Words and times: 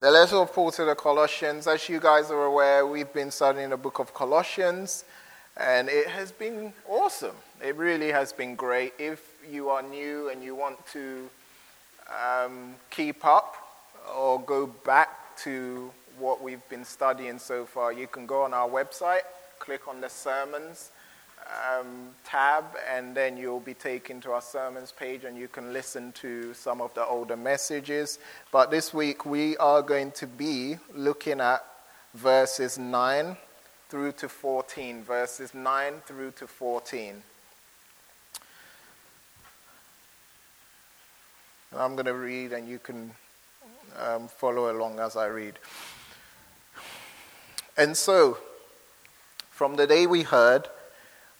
The 0.00 0.10
letter 0.10 0.36
of 0.36 0.54
Paul 0.54 0.70
to 0.72 0.86
the 0.86 0.94
Colossians, 0.94 1.66
as 1.66 1.86
you 1.86 2.00
guys 2.00 2.30
are 2.30 2.44
aware, 2.46 2.86
we've 2.86 3.12
been 3.12 3.30
studying 3.30 3.68
the 3.68 3.76
book 3.76 3.98
of 3.98 4.14
Colossians, 4.14 5.04
and 5.58 5.90
it 5.90 6.06
has 6.06 6.32
been 6.32 6.72
awesome. 6.88 7.36
It 7.62 7.76
really 7.76 8.10
has 8.10 8.32
been 8.32 8.54
great. 8.54 8.94
If 8.98 9.20
you 9.52 9.68
are 9.68 9.82
new 9.82 10.30
and 10.30 10.42
you 10.42 10.54
want 10.54 10.78
to 10.94 11.28
um, 12.08 12.76
keep 12.88 13.26
up 13.26 13.56
or 14.16 14.40
go 14.40 14.68
back 14.68 15.36
to 15.42 15.90
what 16.18 16.42
we've 16.42 16.66
been 16.70 16.86
studying 16.86 17.38
so 17.38 17.66
far, 17.66 17.92
you 17.92 18.06
can 18.06 18.24
go 18.24 18.40
on 18.40 18.54
our 18.54 18.70
website, 18.70 19.28
click 19.58 19.86
on 19.86 20.00
the 20.00 20.08
sermons, 20.08 20.92
um, 21.72 22.10
tab, 22.24 22.64
and 22.88 23.14
then 23.14 23.36
you'll 23.36 23.60
be 23.60 23.74
taken 23.74 24.20
to 24.22 24.32
our 24.32 24.42
sermons 24.42 24.92
page 24.92 25.24
and 25.24 25.36
you 25.36 25.48
can 25.48 25.72
listen 25.72 26.12
to 26.12 26.54
some 26.54 26.80
of 26.80 26.92
the 26.94 27.04
older 27.04 27.36
messages. 27.36 28.18
But 28.52 28.70
this 28.70 28.94
week 28.94 29.26
we 29.26 29.56
are 29.56 29.82
going 29.82 30.12
to 30.12 30.26
be 30.26 30.76
looking 30.94 31.40
at 31.40 31.64
verses 32.14 32.78
9 32.78 33.36
through 33.88 34.12
to 34.12 34.28
14. 34.28 35.02
Verses 35.02 35.54
9 35.54 35.94
through 36.06 36.32
to 36.32 36.46
14. 36.46 37.22
I'm 41.76 41.94
going 41.94 42.06
to 42.06 42.14
read 42.14 42.52
and 42.52 42.68
you 42.68 42.78
can 42.78 43.12
um, 43.98 44.28
follow 44.28 44.70
along 44.72 44.98
as 44.98 45.16
I 45.16 45.26
read. 45.26 45.54
And 47.76 47.96
so, 47.96 48.38
from 49.50 49.76
the 49.76 49.86
day 49.86 50.06
we 50.06 50.22
heard, 50.22 50.68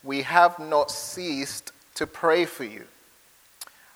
we 0.02 0.22
have 0.22 0.58
not 0.58 0.90
ceased 0.90 1.72
to 1.94 2.06
pray 2.06 2.44
for 2.44 2.64
you, 2.64 2.84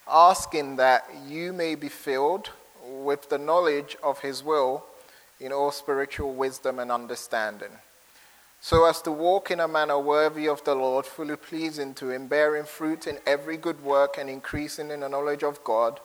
asking 0.09 0.77
that 0.77 1.09
you 1.27 1.53
may 1.53 1.75
be 1.75 1.89
filled 1.89 2.51
with 2.83 3.29
the 3.31 3.39
knowledge 3.39 3.97
of 4.03 4.21
His 4.21 4.45
will 4.45 4.85
in 5.41 5.53
all 5.53 5.71
spiritual 5.71 6.35
wisdom 6.35 6.79
and 6.79 6.93
understanding, 6.93 7.71
so 8.61 8.85
as 8.85 9.01
to 9.03 9.11
walk 9.11 9.51
in 9.51 9.61
a 9.61 9.69
manner 9.69 9.99
worthy 9.99 10.47
of 10.49 10.63
the 10.65 10.75
Lord, 10.75 11.07
fully 11.07 11.37
pleasing 11.37 11.95
to 11.95 12.11
Him, 12.11 12.27
bearing 12.27 12.65
fruit 12.65 13.07
in 13.07 13.19
every 13.27 13.57
good 13.57 13.83
work 13.83 14.17
and 14.19 14.29
increasing 14.29 14.91
in 14.91 15.01
the 15.01 15.09
knowledge 15.09 15.43
of 15.43 15.65
God, 15.65 16.01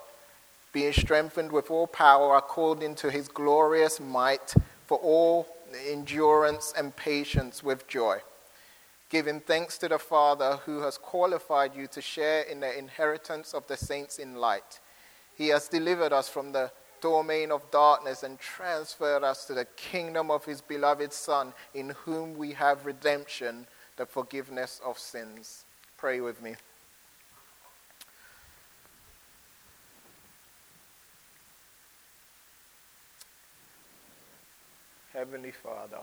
being 0.71 0.93
strengthened 0.93 1.51
with 1.51 1.69
all 1.69 1.87
power 1.87 2.37
according 2.37 2.95
to 2.95 3.11
His 3.11 3.27
glorious 3.27 3.99
might 3.99 4.53
for 4.87 4.97
all 4.99 5.47
endurance 5.87 6.73
and 6.77 6.95
patience 6.95 7.61
with 7.61 7.87
joy 7.87 8.19
giving 9.09 9.39
thanks 9.39 9.77
to 9.79 9.87
the 9.87 9.99
Father 9.99 10.57
who 10.65 10.81
has 10.81 10.97
qualified 10.97 11.75
you 11.75 11.87
to 11.87 12.01
share 12.01 12.43
in 12.43 12.59
the 12.59 12.77
inheritance 12.77 13.53
of 13.53 13.65
the 13.67 13.75
saints 13.75 14.19
in 14.19 14.35
light. 14.35 14.79
He 15.35 15.47
has 15.47 15.67
delivered 15.67 16.13
us 16.13 16.29
from 16.29 16.51
the 16.51 16.71
domain 17.01 17.51
of 17.51 17.69
darkness 17.71 18.23
and 18.23 18.39
transferred 18.39 19.23
us 19.23 19.45
to 19.45 19.53
the 19.53 19.65
kingdom 19.75 20.29
of 20.29 20.45
his 20.45 20.61
beloved 20.61 21.11
Son, 21.13 21.53
in 21.73 21.91
whom 22.05 22.37
we 22.37 22.51
have 22.51 22.85
redemption, 22.85 23.65
the 23.97 24.05
forgiveness 24.05 24.79
of 24.85 24.99
sins. 24.99 25.65
Pray 25.97 26.21
with 26.21 26.41
me. 26.41 26.55
Heavenly 35.13 35.51
Father, 35.51 35.99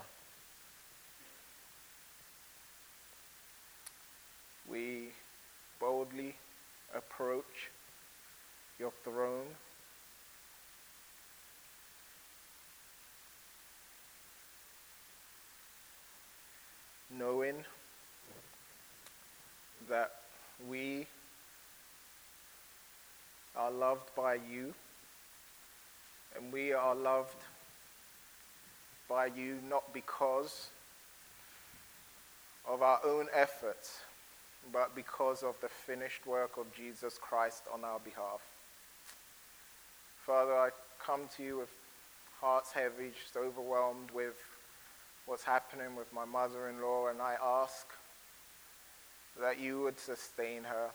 we 4.76 5.08
boldly 5.80 6.34
approach 6.94 7.70
your 8.78 8.92
throne. 9.04 9.46
Knowing 17.10 17.64
that 19.88 20.12
we 20.68 21.06
are 23.56 23.70
loved 23.70 24.14
by 24.14 24.34
you 24.34 24.74
and 26.36 26.52
we 26.52 26.74
are 26.74 26.94
loved 26.94 27.42
by 29.08 29.26
you 29.26 29.56
not 29.70 29.94
because 29.94 30.68
of 32.68 32.82
our 32.82 33.00
own 33.06 33.28
efforts 33.32 34.00
but 34.72 34.94
because 34.94 35.42
of 35.42 35.54
the 35.60 35.68
finished 35.68 36.26
work 36.26 36.56
of 36.56 36.74
Jesus 36.74 37.18
Christ 37.20 37.64
on 37.72 37.84
our 37.84 37.98
behalf. 38.00 38.40
Father, 40.24 40.54
I 40.54 40.70
come 41.04 41.22
to 41.36 41.42
you 41.42 41.58
with 41.58 41.70
hearts 42.40 42.72
heavy, 42.72 43.10
just 43.22 43.36
overwhelmed 43.36 44.10
with 44.12 44.36
what's 45.26 45.44
happening 45.44 45.96
with 45.96 46.12
my 46.12 46.24
mother 46.24 46.68
in 46.68 46.80
law, 46.80 47.08
and 47.08 47.20
I 47.20 47.36
ask 47.42 47.86
that 49.40 49.60
you 49.60 49.82
would 49.82 49.98
sustain 49.98 50.64
her. 50.64 50.90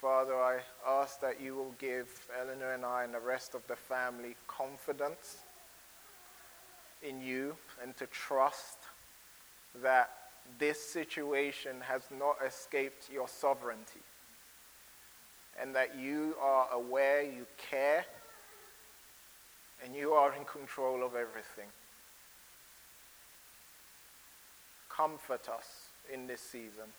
Father, 0.00 0.34
I 0.34 0.60
ask 0.86 1.20
that 1.20 1.40
you 1.40 1.54
will 1.54 1.74
give 1.78 2.08
Eleanor 2.40 2.72
and 2.72 2.84
I 2.84 3.04
and 3.04 3.12
the 3.12 3.20
rest 3.20 3.54
of 3.54 3.66
the 3.66 3.76
family 3.76 4.34
confidence 4.48 5.38
in 7.02 7.20
you 7.20 7.56
and 7.82 7.96
to 7.96 8.06
trust 8.06 8.78
that 9.82 10.10
this 10.58 10.82
situation 10.82 11.76
has 11.82 12.02
not 12.16 12.36
escaped 12.46 13.08
your 13.12 13.28
sovereignty, 13.28 14.00
and 15.60 15.74
that 15.74 15.98
you 15.98 16.34
are 16.40 16.68
aware, 16.72 17.22
you 17.22 17.46
care, 17.56 18.04
and 19.84 19.94
you 19.94 20.12
are 20.12 20.34
in 20.34 20.44
control 20.44 21.02
of 21.04 21.14
everything. 21.14 21.68
Comfort 24.88 25.48
us 25.48 25.86
in 26.12 26.26
this 26.26 26.40
season. 26.40 26.92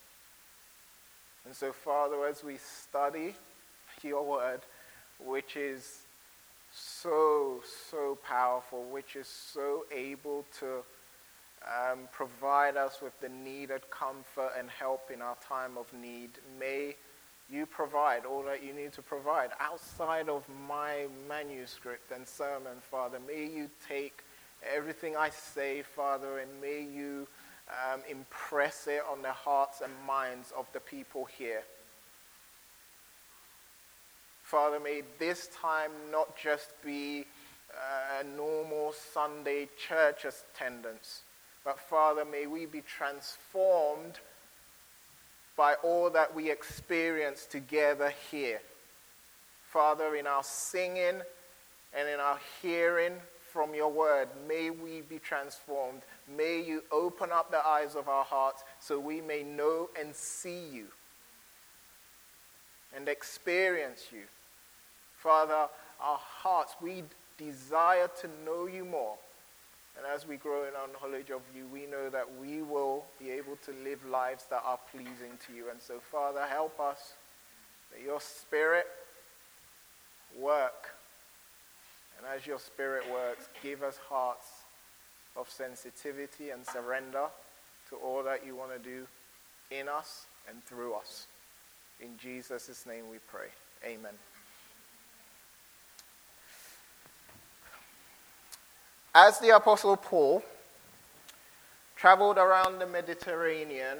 And 1.46 1.56
so, 1.56 1.72
Father, 1.72 2.26
as 2.26 2.44
we 2.44 2.58
study 2.58 3.36
your 4.04 4.24
word, 4.24 4.62
which 5.20 5.56
is 5.56 6.00
so, 6.74 7.62
so 7.90 8.18
powerful, 8.28 8.84
which 8.84 9.16
is 9.16 9.28
so 9.28 9.86
able 9.92 10.46
to 10.60 10.84
um, 11.68 12.08
provide 12.12 12.76
us 12.76 13.02
with 13.02 13.20
the 13.20 13.30
needed 13.30 13.90
comfort 13.90 14.52
and 14.58 14.70
help 14.70 15.12
in 15.12 15.22
our 15.22 15.38
time 15.48 15.78
of 15.78 15.92
need. 15.94 16.32
May 16.60 16.96
you 17.50 17.66
provide 17.66 18.26
all 18.26 18.44
that 18.44 18.64
you 18.64 18.74
need 18.74 18.94
to 18.94 19.02
provide 19.02 19.50
outside 19.60 20.30
of 20.30 20.44
my 20.68 21.08
manuscript 21.28 22.12
and 22.12 22.28
sermon, 22.28 22.78
Father. 22.90 23.20
May 23.28 23.46
you 23.46 23.70
take 23.88 24.24
everything 24.76 25.16
I 25.16 25.30
say, 25.30 25.84
Father, 25.84 26.40
and 26.40 26.50
may 26.62 26.82
you 26.82 27.28
um, 27.70 28.02
impress 28.10 28.88
it 28.88 29.02
on 29.12 29.22
the 29.22 29.32
hearts 29.32 29.82
and 29.82 29.92
minds 30.08 30.52
of 30.58 30.66
the 30.74 30.80
people 30.80 31.26
here. 31.26 31.64
Father, 34.44 34.80
may 34.80 35.04
this 35.20 35.50
time 35.62 35.92
not 36.12 36.36
just 36.36 36.72
be 36.84 37.26
uh, 37.72 38.22
a 38.22 38.24
normal 38.36 38.94
Sunday 39.14 39.70
church 39.88 40.26
attendance 40.26 41.22
but 41.64 41.80
Father, 41.80 42.26
may 42.26 42.48
we 42.48 42.66
be 42.66 42.82
transformed 42.82 44.20
by 45.56 45.76
all 45.84 46.10
that 46.10 46.34
we 46.34 46.50
experience 46.50 47.46
together 47.46 48.14
here. 48.32 48.62
Father, 49.72 50.16
in 50.16 50.28
our 50.28 50.44
singing 50.44 51.22
and 51.94 52.10
in 52.10 52.20
our 52.20 52.40
hearing 52.62 53.14
from 53.52 53.76
your 53.76 53.92
word, 53.92 54.30
may 54.48 54.70
we 54.70 55.02
be 55.02 55.20
transformed. 55.20 56.02
May 56.36 56.64
you 56.64 56.84
open 56.92 57.32
up 57.32 57.52
the 57.52 57.66
eyes 57.66 57.96
of 57.96 58.08
our 58.08 58.24
hearts 58.24 58.64
so 58.80 59.00
we 59.00 59.22
may 59.22 59.44
know 59.44 59.90
and 60.00 60.16
see 60.16 60.68
you 60.72 60.88
and 62.96 63.08
experience 63.08 64.08
you. 64.12 64.24
Father, 65.18 65.68
our 66.02 66.20
hearts, 66.20 66.76
we 66.82 67.04
desire 67.38 68.10
to 68.22 68.30
know 68.46 68.68
you 68.68 68.86
more. 68.86 69.16
And 69.98 70.06
as 70.06 70.26
we 70.26 70.38
grow 70.38 70.64
in 70.64 70.74
our 70.76 70.88
knowledge 71.02 71.30
of 71.30 71.42
you, 71.56 71.68
we 71.72 71.86
know 71.86 72.10
that 72.10 72.26
we 72.40 72.62
will 72.62 73.06
be 73.20 73.30
able 73.30 73.58
to 73.66 73.72
live 73.84 74.04
lives 74.06 74.46
that 74.50 74.62
are 74.66 74.80
pleasing 74.92 75.38
to 75.48 75.54
you. 75.54 75.70
And 75.70 75.82
so, 75.82 76.00
Father, 76.00 76.46
help 76.50 76.80
us 76.80 77.14
that 77.92 78.02
your 78.02 78.22
Spirit 78.22 78.88
work. 80.40 80.96
And 82.18 82.26
as 82.34 82.48
your 82.48 82.60
Spirit 82.60 83.04
works, 83.12 83.50
give 83.62 83.84
us 83.84 83.98
hearts 84.10 84.48
of 85.36 85.50
sensitivity 85.50 86.50
and 86.52 86.66
surrender 86.66 87.28
to 87.90 87.96
all 87.98 88.24
that 88.24 88.46
you 88.46 88.56
want 88.56 88.72
to 88.72 88.80
do 88.80 89.06
in 89.72 89.90
us 89.90 90.26
and 90.50 90.64
through 90.66 90.94
us. 90.94 91.28
In 92.00 92.18
Jesus' 92.18 92.86
name 92.86 93.10
we 93.12 93.18
pray. 93.30 93.48
Amen. 93.86 94.14
As 99.14 99.40
the 99.40 99.54
Apostle 99.56 99.98
Paul 99.98 100.42
traveled 101.98 102.38
around 102.38 102.80
the 102.80 102.88
Mediterranean, 102.88 103.98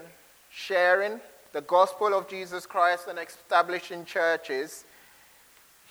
sharing 0.50 1.20
the 1.52 1.62
gospel 1.62 2.14
of 2.14 2.30
Jesus 2.30 2.66
Christ 2.66 3.08
and 3.10 3.20
establishing 3.20 4.06
churches, 4.06 4.86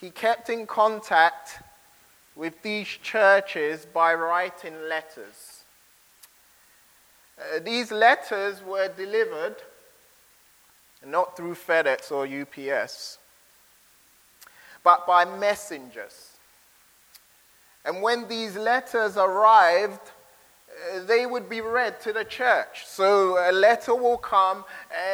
he 0.01 0.09
kept 0.09 0.49
in 0.49 0.67
contact 0.67 1.63
with 2.35 2.63
these 2.63 2.89
churches 2.89 3.85
by 3.85 4.15
writing 4.15 4.75
letters. 4.89 5.65
Uh, 7.39 7.59
these 7.63 7.93
letters 7.93 8.63
were 8.63 8.89
delivered 8.89 9.57
not 11.05 11.37
through 11.37 11.55
FedEx 11.55 12.11
or 12.11 12.27
UPS, 12.27 13.19
but 14.83 15.07
by 15.07 15.27
messengers. 15.27 16.30
And 17.85 18.03
when 18.03 18.29
these 18.29 18.57
letters 18.57 19.17
arrived, 19.17 20.01
uh, 20.71 21.05
they 21.05 21.27
would 21.27 21.49
be 21.49 21.61
read 21.61 22.01
to 22.03 22.13
the 22.13 22.25
church. 22.25 22.87
So 22.87 23.39
a 23.39 23.53
letter 23.53 23.95
will 23.95 24.19
come, 24.19 24.65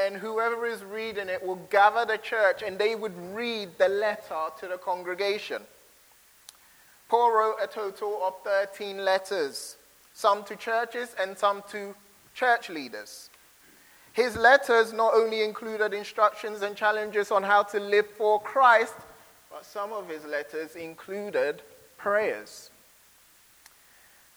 and 0.04 0.16
whoever 0.16 0.66
is 0.66 0.84
reading 0.84 1.28
it 1.28 1.44
will 1.44 1.60
gather 1.70 2.04
the 2.04 2.18
church, 2.18 2.62
and 2.62 2.78
they 2.78 2.94
would 2.94 3.16
read 3.34 3.70
the 3.78 3.88
letter 3.88 4.48
to 4.60 4.68
the 4.68 4.78
congregation. 4.78 5.62
Paul 7.08 7.32
wrote 7.32 7.56
a 7.62 7.68
total 7.68 8.20
of 8.24 8.34
13 8.44 9.04
letters, 9.04 9.76
some 10.12 10.42
to 10.44 10.56
churches 10.56 11.14
and 11.20 11.38
some 11.38 11.62
to 11.70 11.94
church 12.34 12.68
leaders. 12.68 13.30
His 14.12 14.36
letters 14.36 14.92
not 14.92 15.14
only 15.14 15.44
included 15.44 15.94
instructions 15.94 16.62
and 16.62 16.74
challenges 16.74 17.30
on 17.30 17.42
how 17.42 17.62
to 17.64 17.78
live 17.78 18.06
for 18.16 18.40
Christ, 18.40 18.94
but 19.50 19.64
some 19.64 19.92
of 19.92 20.08
his 20.08 20.24
letters 20.24 20.74
included 20.74 21.62
prayers. 21.96 22.70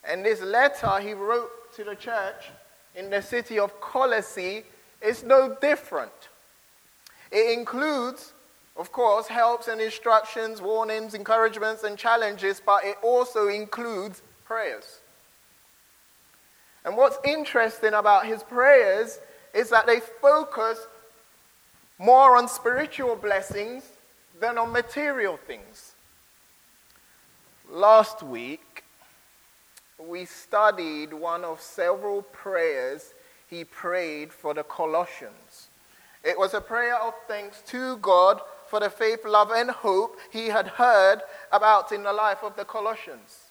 And 0.03 0.25
this 0.25 0.41
letter 0.41 0.99
he 0.99 1.13
wrote 1.13 1.49
to 1.75 1.83
the 1.83 1.95
church 1.95 2.49
in 2.95 3.09
the 3.09 3.21
city 3.21 3.59
of 3.59 3.79
Colossae 3.81 4.63
is 5.01 5.23
no 5.23 5.55
different. 5.61 6.11
It 7.31 7.57
includes, 7.57 8.33
of 8.75 8.91
course, 8.91 9.27
helps 9.27 9.67
and 9.67 9.79
instructions, 9.79 10.61
warnings, 10.61 11.13
encouragements, 11.13 11.83
and 11.83 11.97
challenges, 11.97 12.61
but 12.65 12.83
it 12.83 12.97
also 13.03 13.47
includes 13.47 14.21
prayers. 14.45 14.99
And 16.85 16.97
what's 16.97 17.17
interesting 17.25 17.93
about 17.93 18.25
his 18.25 18.41
prayers 18.41 19.19
is 19.53 19.69
that 19.69 19.85
they 19.85 19.99
focus 19.99 20.79
more 21.97 22.37
on 22.37 22.47
spiritual 22.47 23.15
blessings 23.15 23.83
than 24.39 24.57
on 24.57 24.71
material 24.71 25.37
things. 25.37 25.88
Last 27.71 28.23
week, 28.23 28.83
we 29.99 30.25
studied 30.25 31.13
one 31.13 31.43
of 31.43 31.61
several 31.61 32.23
prayers 32.23 33.13
he 33.47 33.63
prayed 33.63 34.33
for 34.33 34.55
the 34.55 34.63
Colossians. 34.63 35.67
It 36.23 36.37
was 36.37 36.55
a 36.55 36.61
prayer 36.61 36.95
of 36.95 37.13
thanks 37.27 37.61
to 37.67 37.97
God 37.97 38.41
for 38.67 38.79
the 38.79 38.89
faith, 38.89 39.23
love, 39.23 39.51
and 39.51 39.69
hope 39.69 40.17
he 40.31 40.47
had 40.47 40.67
heard 40.67 41.21
about 41.51 41.91
in 41.91 42.01
the 42.01 42.11
life 42.13 42.43
of 42.43 42.55
the 42.55 42.65
Colossians. 42.65 43.49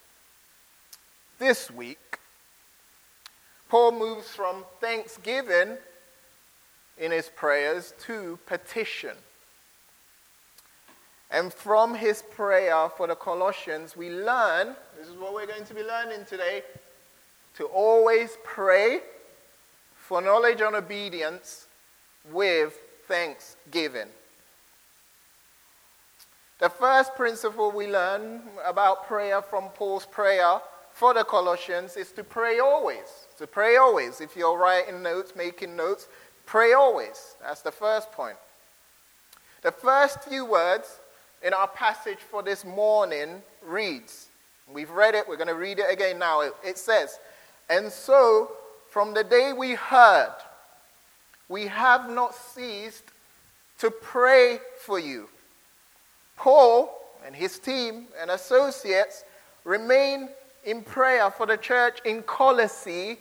This 1.39 1.71
week, 1.71 2.19
Paul 3.69 3.93
moves 3.93 4.29
from 4.31 4.65
thanksgiving 4.81 5.77
in 6.99 7.13
his 7.13 7.29
prayers 7.29 7.95
to 8.07 8.37
petition. 8.47 9.17
And 11.31 11.53
from 11.53 11.95
his 11.95 12.23
prayer 12.23 12.89
for 12.97 13.07
the 13.07 13.15
Colossians, 13.15 13.97
we 13.97 14.11
learn 14.11 14.75
this 14.99 15.09
is 15.09 15.17
what 15.17 15.35
we're 15.35 15.47
going 15.47 15.65
to 15.65 15.75
be 15.75 15.83
learning 15.83 16.25
today 16.27 16.63
to 17.57 17.67
always 17.67 18.39
pray 18.45 19.01
for 19.97 20.23
knowledge 20.23 20.61
and 20.61 20.75
obedience 20.75 21.67
with 22.33 22.79
thanksgiving. 23.07 24.09
The 26.61 26.69
first 26.69 27.15
principle 27.15 27.71
we 27.71 27.87
learn 27.87 28.43
about 28.65 29.07
prayer 29.07 29.43
from 29.43 29.69
Paul's 29.69 30.07
prayer 30.07 30.61
for 30.93 31.15
the 31.15 31.25
Colossians 31.25 31.97
is 31.97 32.11
to 32.13 32.25
pray 32.25 32.59
always. 32.59 33.27
To 33.39 33.47
pray 33.47 33.77
always. 33.77 34.21
If 34.21 34.35
you're 34.35 34.59
writing 34.59 35.03
notes, 35.03 35.35
making 35.37 35.77
notes, 35.77 36.09
Pray 36.49 36.73
always. 36.73 37.37
That's 37.43 37.61
the 37.61 37.71
first 37.71 38.11
point. 38.11 38.39
The 39.61 39.71
first 39.71 40.25
few 40.25 40.47
words 40.47 40.99
in 41.43 41.55
our 41.55 41.69
passage 41.69 42.19
for 42.19 42.43
this 42.43 42.65
morning 42.65 43.43
reads, 43.63 44.29
we've 44.73 44.91
read 44.91 45.15
it, 45.15 45.29
we're 45.29 45.37
going 45.37 45.49
to 45.49 45.55
read 45.55 45.79
it 45.79 45.91
again 45.91 46.19
now. 46.19 46.41
It, 46.41 46.55
it 46.65 46.79
says, 46.79 47.19
And 47.71 47.91
so, 47.93 48.53
from 48.91 49.15
the 49.15 49.25
day 49.25 49.53
we 49.57 49.75
heard, 49.75 50.35
we 51.49 51.67
have 51.67 52.11
not 52.11 52.35
ceased 52.35 53.05
to 53.79 53.91
pray 53.91 54.59
for 54.81 54.99
you. 54.99 55.29
Paul 56.37 56.91
and 57.25 57.35
his 57.35 57.59
team 57.59 58.07
and 58.21 58.31
associates 58.31 59.25
remain 59.65 60.29
in 60.65 60.83
prayer 60.83 61.31
for 61.31 61.47
the 61.47 61.57
church 61.57 61.99
in 62.05 62.23
Colossae 62.23 63.19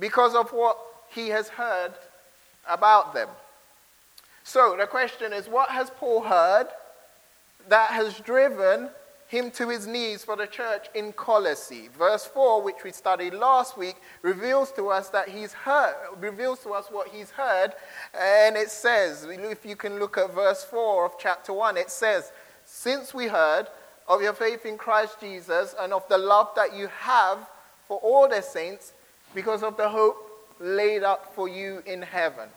because 0.00 0.34
of 0.34 0.50
what 0.50 0.76
he 1.08 1.28
has 1.28 1.48
heard 1.48 1.92
about 2.68 3.14
them. 3.14 3.28
So 4.42 4.76
the 4.78 4.86
question 4.86 5.32
is 5.32 5.48
what 5.48 5.70
has 5.70 5.90
Paul 5.90 6.22
heard 6.22 6.66
that 7.68 7.90
has 7.90 8.20
driven 8.20 8.90
him 9.26 9.50
to 9.50 9.68
his 9.68 9.86
knees 9.86 10.24
for 10.24 10.36
the 10.36 10.46
church 10.46 10.86
in 10.94 11.12
Colossae? 11.12 11.88
Verse 11.98 12.24
4, 12.26 12.62
which 12.62 12.84
we 12.84 12.92
studied 12.92 13.34
last 13.34 13.76
week, 13.76 13.96
reveals 14.22 14.72
to 14.72 14.88
us 14.88 15.08
that 15.10 15.28
he's 15.28 15.52
heard, 15.52 15.94
reveals 16.20 16.60
to 16.60 16.70
us 16.70 16.88
what 16.90 17.08
he's 17.08 17.30
heard. 17.30 17.72
And 18.18 18.56
it 18.56 18.70
says, 18.70 19.26
if 19.28 19.64
you 19.64 19.76
can 19.76 19.98
look 19.98 20.18
at 20.18 20.34
verse 20.34 20.64
4 20.64 21.06
of 21.06 21.12
chapter 21.18 21.52
1, 21.52 21.76
it 21.76 21.90
says, 21.90 22.32
Since 22.64 23.14
we 23.14 23.26
heard 23.26 23.66
of 24.08 24.22
your 24.22 24.34
faith 24.34 24.66
in 24.66 24.76
Christ 24.76 25.20
Jesus 25.20 25.74
and 25.80 25.92
of 25.92 26.06
the 26.08 26.18
love 26.18 26.50
that 26.56 26.74
you 26.74 26.88
have 26.88 27.38
for 27.88 27.98
all 27.98 28.28
the 28.28 28.42
saints 28.42 28.92
because 29.34 29.62
of 29.62 29.76
the 29.76 29.88
hope 29.88 30.16
laid 30.60 31.02
up 31.02 31.34
for 31.34 31.48
you 31.48 31.82
in 31.86 32.02
heaven. 32.02 32.48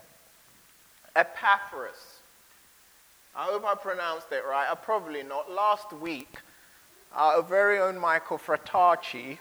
Epaphras. 1.15 2.17
I 3.38 3.44
hope 3.44 3.66
I 3.66 3.75
pronounced 3.75 4.31
it 4.31 4.44
right. 4.50 4.68
I 4.68 4.74
probably 4.74 5.22
not. 5.22 5.51
Last 5.51 5.94
week, 5.94 6.38
uh, 7.16 7.36
our 7.36 7.44
very 7.44 7.80
own 7.80 7.95
Michael 7.95 8.39
Fratacci, 8.39 9.38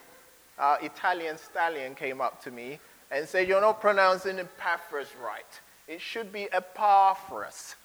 our 0.58 0.76
uh, 0.76 0.84
Italian 0.84 1.38
stallion, 1.38 1.94
came 1.94 2.20
up 2.20 2.42
to 2.42 2.50
me 2.50 2.78
and 3.10 3.26
said, 3.26 3.48
You're 3.48 3.62
not 3.62 3.80
pronouncing 3.80 4.38
Epaphras 4.38 5.08
right. 5.24 5.60
It 5.88 6.02
should 6.02 6.30
be 6.30 6.46
Epaphras. 6.52 7.76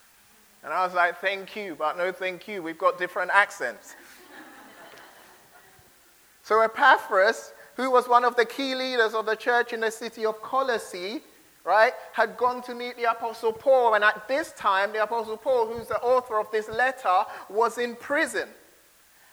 And 0.65 0.73
I 0.73 0.85
was 0.85 0.93
like, 0.93 1.21
Thank 1.21 1.55
you, 1.55 1.75
but 1.79 1.97
no 1.97 2.11
thank 2.11 2.45
you. 2.45 2.61
We've 2.61 2.77
got 2.77 2.99
different 2.99 3.31
accents. 3.33 3.95
so 6.43 6.59
Epaphras 6.59 7.53
who 7.77 7.89
was 7.89 8.07
one 8.07 8.25
of 8.25 8.35
the 8.35 8.45
key 8.45 8.75
leaders 8.75 9.13
of 9.13 9.25
the 9.25 9.35
church 9.35 9.73
in 9.73 9.79
the 9.79 9.91
city 9.91 10.25
of 10.25 10.41
Colossae, 10.41 11.21
right, 11.63 11.93
had 12.13 12.37
gone 12.37 12.61
to 12.63 12.75
meet 12.75 12.97
the 12.97 13.09
Apostle 13.09 13.53
Paul. 13.53 13.93
And 13.93 14.03
at 14.03 14.27
this 14.27 14.51
time, 14.53 14.93
the 14.93 15.03
Apostle 15.03 15.37
Paul, 15.37 15.67
who's 15.67 15.87
the 15.87 15.99
author 16.01 16.39
of 16.39 16.49
this 16.51 16.69
letter, 16.69 17.23
was 17.49 17.77
in 17.77 17.95
prison. 17.95 18.49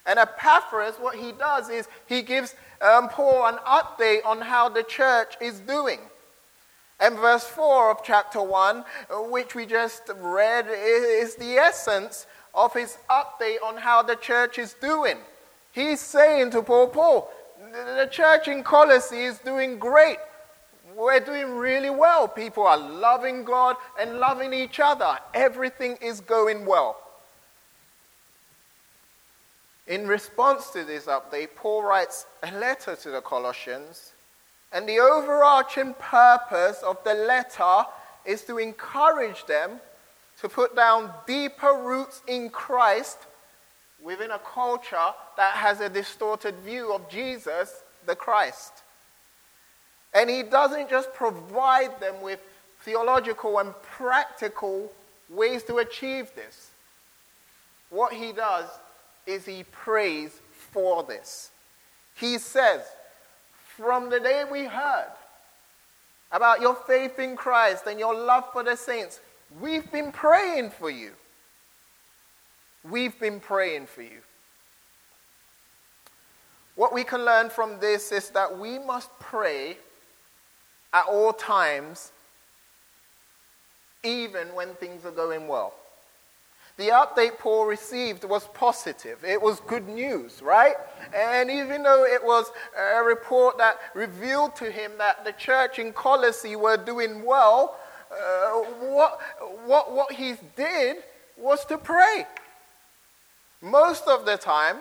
And 0.07 0.19
Epaphras, 0.19 0.97
what 0.97 1.17
he 1.17 1.33
does 1.33 1.69
is 1.69 1.89
he 2.07 2.23
gives 2.23 2.55
um, 2.81 3.09
Paul 3.09 3.47
an 3.47 3.57
update 3.67 4.25
on 4.25 4.41
how 4.41 4.69
the 4.69 4.83
church 4.83 5.35
is 5.41 5.61
doing. 5.61 6.01
And 7.01 7.17
verse 7.17 7.45
4 7.45 7.91
of 7.91 7.99
chapter 8.03 8.43
1, 8.43 8.85
which 9.31 9.55
we 9.55 9.67
just 9.67 10.03
read, 10.17 10.67
is 10.69 11.37
the 11.37 11.57
essence 11.57 12.27
of 12.55 12.75
his 12.75 12.99
update 13.09 13.63
on 13.63 13.77
how 13.77 14.03
the 14.03 14.17
church 14.17 14.59
is 14.59 14.75
doing. 14.81 15.19
He's 15.71 16.01
saying 16.01 16.51
to 16.53 16.63
Paul, 16.63 16.89
Paul, 16.89 17.31
the 17.73 18.09
church 18.11 18.49
in 18.49 18.65
Colossae 18.65 19.25
is 19.25 19.39
doing 19.39 19.79
great. 19.79 20.19
We're 20.99 21.21
doing 21.21 21.55
really 21.55 21.91
well. 21.91 22.27
People 22.27 22.67
are 22.67 22.77
loving 22.77 23.45
God 23.45 23.77
and 24.01 24.19
loving 24.19 24.53
each 24.53 24.81
other. 24.81 25.17
Everything 25.33 25.97
is 26.03 26.21
going 26.21 26.67
well. 26.67 27.01
In 29.87 30.09
response 30.09 30.71
to 30.71 30.83
this 30.83 31.07
update, 31.07 31.51
Paul 31.55 31.85
writes 31.85 32.27
a 32.43 32.51
letter 32.51 32.97
to 32.97 33.11
the 33.11 33.21
Colossians, 33.21 34.13
and 34.73 34.89
the 34.89 34.99
overarching 34.99 35.95
purpose 36.01 36.83
of 36.83 36.99
the 37.05 37.15
letter 37.15 37.85
is 38.25 38.43
to 38.47 38.59
encourage 38.59 39.47
them 39.47 39.79
to 40.41 40.49
put 40.49 40.75
down 40.75 41.13
deeper 41.29 41.75
roots 41.75 42.23
in 42.27 42.51
Christ 42.51 43.19
within 44.03 44.33
a 44.33 44.41
culture 44.41 45.15
that 45.37 45.55
has 45.55 45.81
a 45.81 45.89
distorted 45.89 46.57
view 46.57 46.93
of 46.93 47.09
Jesus, 47.09 47.85
the 48.05 48.17
Christ. 48.17 48.83
And 50.15 50.31
he 50.31 50.43
doesn't 50.43 50.89
just 50.89 51.13
provide 51.15 52.01
them 52.01 52.21
with 52.23 52.41
theological 52.81 53.59
and 53.59 53.73
practical 53.83 54.91
ways 55.29 55.63
to 55.65 55.79
achieve 55.79 56.31
this. 56.35 56.71
What 57.91 58.13
he 58.13 58.33
does 58.33 58.67
is 59.27 59.45
he 59.45 59.65
prays 59.65 60.41
for 60.53 61.03
this. 61.03 61.51
He 62.15 62.39
says, 62.39 62.83
From 63.77 64.11
the 64.11 64.21
day 64.21 64.45
we 64.51 64.65
heard 64.65 65.13
about 66.33 66.61
your 66.61 66.75
faith 66.75 67.19
in 67.19 67.37
Christ 67.37 67.85
and 67.87 67.99
your 67.99 68.15
love 68.15 68.45
for 68.53 68.63
the 68.63 68.77
saints, 68.77 69.21
we've 69.61 69.91
been 69.91 70.13
praying 70.13 70.71
for 70.71 70.91
you. 70.91 71.13
We've 72.89 73.19
been 73.19 73.41
praying 73.41 73.87
for 73.87 74.03
you. 74.03 74.21
What 76.75 76.95
we 76.95 77.03
can 77.05 77.25
learn 77.25 77.51
from 77.51 77.81
this 77.81 78.13
is 78.13 78.31
that 78.31 78.57
we 78.57 78.79
must 78.79 79.11
pray 79.19 79.77
at 80.93 81.07
all 81.07 81.33
times, 81.33 82.13
even 84.03 84.49
when 84.55 84.75
things 84.75 85.05
are 85.05 85.11
going 85.11 85.49
well. 85.49 85.75
The 86.79 86.91
update 86.91 87.39
Paul 87.39 87.67
received 87.67 88.23
was 88.23 88.47
positive. 88.55 89.25
It 89.25 89.43
was 89.43 89.59
good 89.61 89.89
news, 89.89 90.41
right? 90.41 90.77
And 91.13 91.51
even 91.51 91.83
though 91.83 92.05
it 92.05 92.25
was 92.25 92.53
a 92.79 93.03
report 93.03 93.59
that 93.59 93.79
revealed 93.95 94.55
to 94.57 94.71
him 94.71 94.93
that 94.99 95.25
the 95.25 95.33
church 95.33 95.81
in 95.81 95.93
Colossae 95.93 96.55
were 96.55 96.77
doing 96.77 97.25
well, 97.25 97.77
uh, 98.13 98.51
what, 98.81 99.21
what, 99.67 99.93
what 99.93 100.13
he 100.13 100.35
did 100.55 100.99
was 101.37 101.65
to 101.65 101.79
pray. 101.79 102.27
Most 103.61 104.07
of 104.07 104.25
the 104.25 104.37
time, 104.37 104.79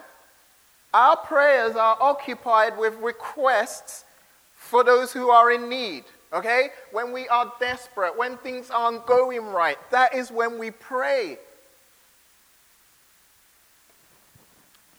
our 0.93 1.17
prayers 1.17 1.75
are 1.75 1.97
occupied 1.99 2.77
with 2.77 2.93
requests 2.97 4.05
for 4.67 4.83
those 4.83 5.11
who 5.11 5.29
are 5.29 5.51
in 5.51 5.69
need. 5.69 6.03
Okay? 6.33 6.69
When 6.91 7.11
we 7.11 7.27
are 7.29 7.51
desperate, 7.59 8.17
when 8.17 8.37
things 8.37 8.69
aren't 8.69 9.05
going 9.05 9.45
right, 9.45 9.77
that 9.91 10.13
is 10.13 10.31
when 10.31 10.59
we 10.59 10.71
pray. 10.71 11.39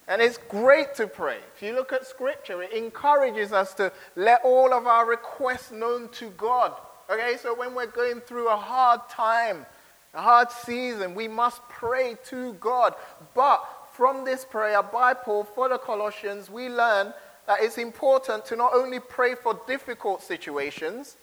And 0.07 0.23
it's 0.23 0.39
great 0.49 0.95
to 0.95 1.05
pray. 1.05 1.37
If 1.55 1.61
you 1.61 1.73
look 1.73 1.93
at 1.93 2.05
Scripture, 2.07 2.63
it 2.63 2.73
encourages 2.73 3.53
us 3.53 3.75
to 3.75 3.91
let 4.15 4.41
all 4.43 4.73
of 4.73 4.87
our 4.87 5.05
requests 5.05 5.71
known 5.71 6.09
to 6.13 6.31
God. 6.31 6.73
Okay, 7.11 7.37
so 7.39 7.55
when 7.55 7.75
we're 7.75 7.85
going 7.85 8.19
through 8.21 8.49
a 8.49 8.55
hard 8.55 9.01
time, 9.07 9.67
a 10.15 10.21
hard 10.21 10.49
season, 10.49 11.13
we 11.13 11.27
must 11.27 11.61
pray 11.69 12.17
to 12.25 12.53
God. 12.53 12.95
But 13.35 13.63
from 13.93 14.25
this 14.25 14.45
prayer 14.45 14.81
by 14.81 15.13
Paul 15.13 15.43
for 15.43 15.69
the 15.69 15.77
Colossians, 15.77 16.49
we 16.49 16.69
learn 16.69 17.13
that 17.49 17.61
it's 17.61 17.77
important 17.77 18.45
to 18.45 18.55
not 18.55 18.73
only 18.73 19.01
pray 19.01 19.35
for 19.35 19.59
difficult 19.67 20.23
situations, 20.23 21.17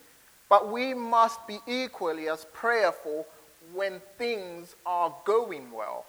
but 0.50 0.70
we 0.70 0.92
must 0.92 1.46
be 1.46 1.58
equally 1.66 2.28
as 2.28 2.44
prayerful 2.52 3.26
when 3.72 4.02
things 4.18 4.76
are 4.84 5.14
going 5.24 5.70
well. 5.70 6.04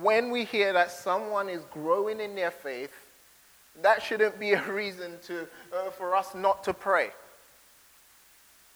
when 0.00 0.30
we 0.30 0.44
hear 0.44 0.72
that 0.72 0.90
someone 0.90 1.48
is 1.48 1.62
growing 1.72 2.20
in 2.20 2.34
their 2.34 2.50
faith, 2.50 2.92
that 3.82 4.02
shouldn't 4.02 4.38
be 4.38 4.52
a 4.52 4.62
reason 4.72 5.18
to, 5.26 5.46
uh, 5.72 5.90
for 5.90 6.14
us 6.14 6.34
not 6.34 6.64
to 6.64 6.74
pray. 6.74 7.10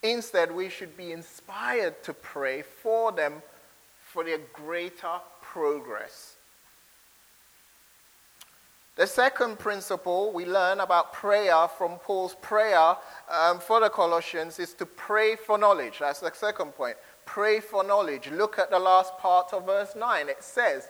Instead, 0.02 0.54
we 0.54 0.68
should 0.68 0.96
be 0.96 1.12
inspired 1.12 2.02
to 2.04 2.12
pray 2.12 2.62
for 2.62 3.10
them 3.10 3.42
for 4.12 4.22
their 4.24 4.38
greater 4.52 5.18
progress. 5.42 6.37
The 8.98 9.06
second 9.06 9.60
principle 9.60 10.32
we 10.32 10.44
learn 10.44 10.80
about 10.80 11.12
prayer 11.12 11.68
from 11.68 12.00
Paul's 12.00 12.34
prayer 12.42 12.96
um, 13.30 13.60
for 13.60 13.78
the 13.78 13.88
Colossians 13.88 14.58
is 14.58 14.74
to 14.74 14.86
pray 14.86 15.36
for 15.36 15.56
knowledge. 15.56 16.00
That's 16.00 16.18
the 16.18 16.32
second 16.34 16.72
point. 16.72 16.96
Pray 17.24 17.60
for 17.60 17.84
knowledge. 17.84 18.28
Look 18.28 18.58
at 18.58 18.70
the 18.70 18.78
last 18.80 19.16
part 19.18 19.52
of 19.52 19.66
verse 19.66 19.94
9. 19.94 20.28
It 20.28 20.42
says, 20.42 20.88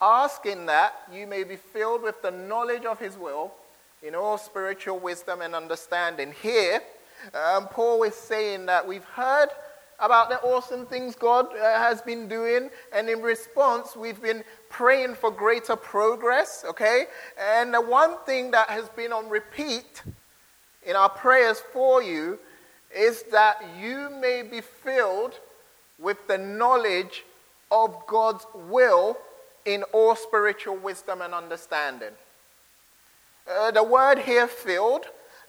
asking 0.00 0.66
that 0.66 0.94
you 1.12 1.26
may 1.26 1.42
be 1.42 1.56
filled 1.56 2.02
with 2.02 2.22
the 2.22 2.30
knowledge 2.30 2.84
of 2.84 3.00
his 3.00 3.18
will 3.18 3.52
in 4.00 4.14
all 4.14 4.38
spiritual 4.38 5.00
wisdom 5.00 5.40
and 5.40 5.52
understanding. 5.52 6.32
Here, 6.40 6.80
um, 7.34 7.66
Paul 7.66 8.04
is 8.04 8.14
saying 8.14 8.66
that 8.66 8.86
we've 8.86 9.02
heard 9.02 9.48
about 10.00 10.28
the 10.28 10.40
awesome 10.40 10.86
things 10.86 11.14
God 11.14 11.46
uh, 11.56 11.78
has 11.78 12.00
been 12.02 12.28
doing, 12.28 12.70
and 12.92 13.08
in 13.08 13.20
response, 13.20 13.94
we've 13.94 14.20
been 14.20 14.42
praying 14.68 15.14
for 15.14 15.30
greater 15.30 15.76
progress, 15.76 16.64
okay? 16.68 17.04
And 17.38 17.74
the 17.74 17.80
one 17.80 18.16
thing 18.24 18.50
that 18.52 18.68
has 18.70 18.88
been 18.90 19.12
on 19.12 19.28
repeat 19.28 20.02
in 20.84 20.96
our 20.96 21.10
prayers 21.10 21.60
for 21.72 22.02
you 22.02 22.38
is 22.94 23.22
that 23.24 23.62
you 23.78 24.08
may 24.20 24.42
be 24.42 24.60
filled 24.60 25.38
with 25.98 26.26
the 26.26 26.38
knowledge 26.38 27.24
of 27.70 28.06
God's 28.06 28.46
will 28.54 29.18
in 29.64 29.82
all 29.92 30.16
spiritual 30.16 30.76
wisdom 30.76 31.20
and 31.20 31.34
understanding. 31.34 32.12
Uh, 33.50 33.70
the 33.70 33.82
word 33.82 34.18
here, 34.18 34.46
filled, 34.46 35.06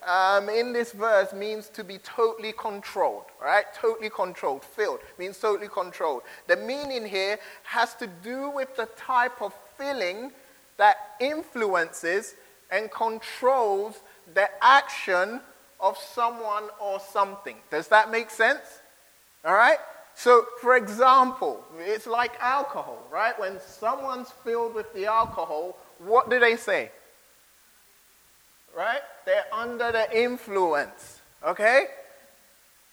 um, 0.08 0.50
in 0.50 0.74
this 0.74 0.92
verse 0.92 1.32
means 1.34 1.70
to 1.70 1.84
be 1.84 1.98
totally 2.00 2.54
controlled, 2.54 3.26
right? 3.42 3.66
Totally 3.74 4.10
controlled. 4.10 4.64
Filled 4.64 5.00
means 5.20 5.38
totally 5.38 5.70
controlled. 5.70 6.24
The 6.48 6.58
meaning 6.58 7.06
here 7.06 7.38
has 7.64 7.94
to 7.96 8.08
do 8.08 8.50
with 8.50 8.76
the 8.76 8.88
type 8.98 9.42
of 9.42 9.54
feeling 9.78 10.32
that 10.78 10.98
influences 11.20 12.36
and 12.72 12.90
controls 12.92 14.02
the 14.34 14.50
action 14.64 15.42
of 15.80 15.98
someone 15.98 16.70
or 16.80 17.00
something. 17.00 17.58
Does 17.70 17.88
that 17.90 18.12
make 18.12 18.30
sense? 18.30 18.82
All 19.44 19.54
right? 19.54 19.78
So, 20.16 20.46
for 20.62 20.76
example, 20.76 21.64
it's 21.80 22.08
like 22.08 22.34
alcohol, 22.40 23.08
right? 23.12 23.38
When 23.40 23.60
someone's 23.60 24.32
filled 24.44 24.76
with 24.76 24.94
the 24.94 25.06
alcohol, 25.06 25.78
what 26.00 26.30
do 26.30 26.40
they 26.40 26.56
say? 26.56 26.92
Right? 28.76 29.02
They're 29.26 29.46
under 29.52 29.92
the 29.92 30.18
influence, 30.18 31.20
okay? 31.46 31.86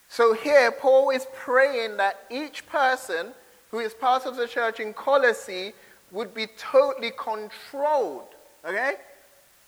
So 0.08 0.34
here, 0.34 0.72
Paul 0.72 1.10
is 1.10 1.26
praying 1.34 1.98
that 1.98 2.24
each 2.30 2.66
person 2.66 3.28
who 3.70 3.78
is 3.78 3.94
part 3.94 4.26
of 4.26 4.36
the 4.36 4.48
church 4.48 4.80
in 4.80 4.92
Colossae 4.92 5.72
would 6.10 6.34
be 6.34 6.46
totally 6.56 7.12
controlled, 7.16 8.28
okay, 8.64 8.94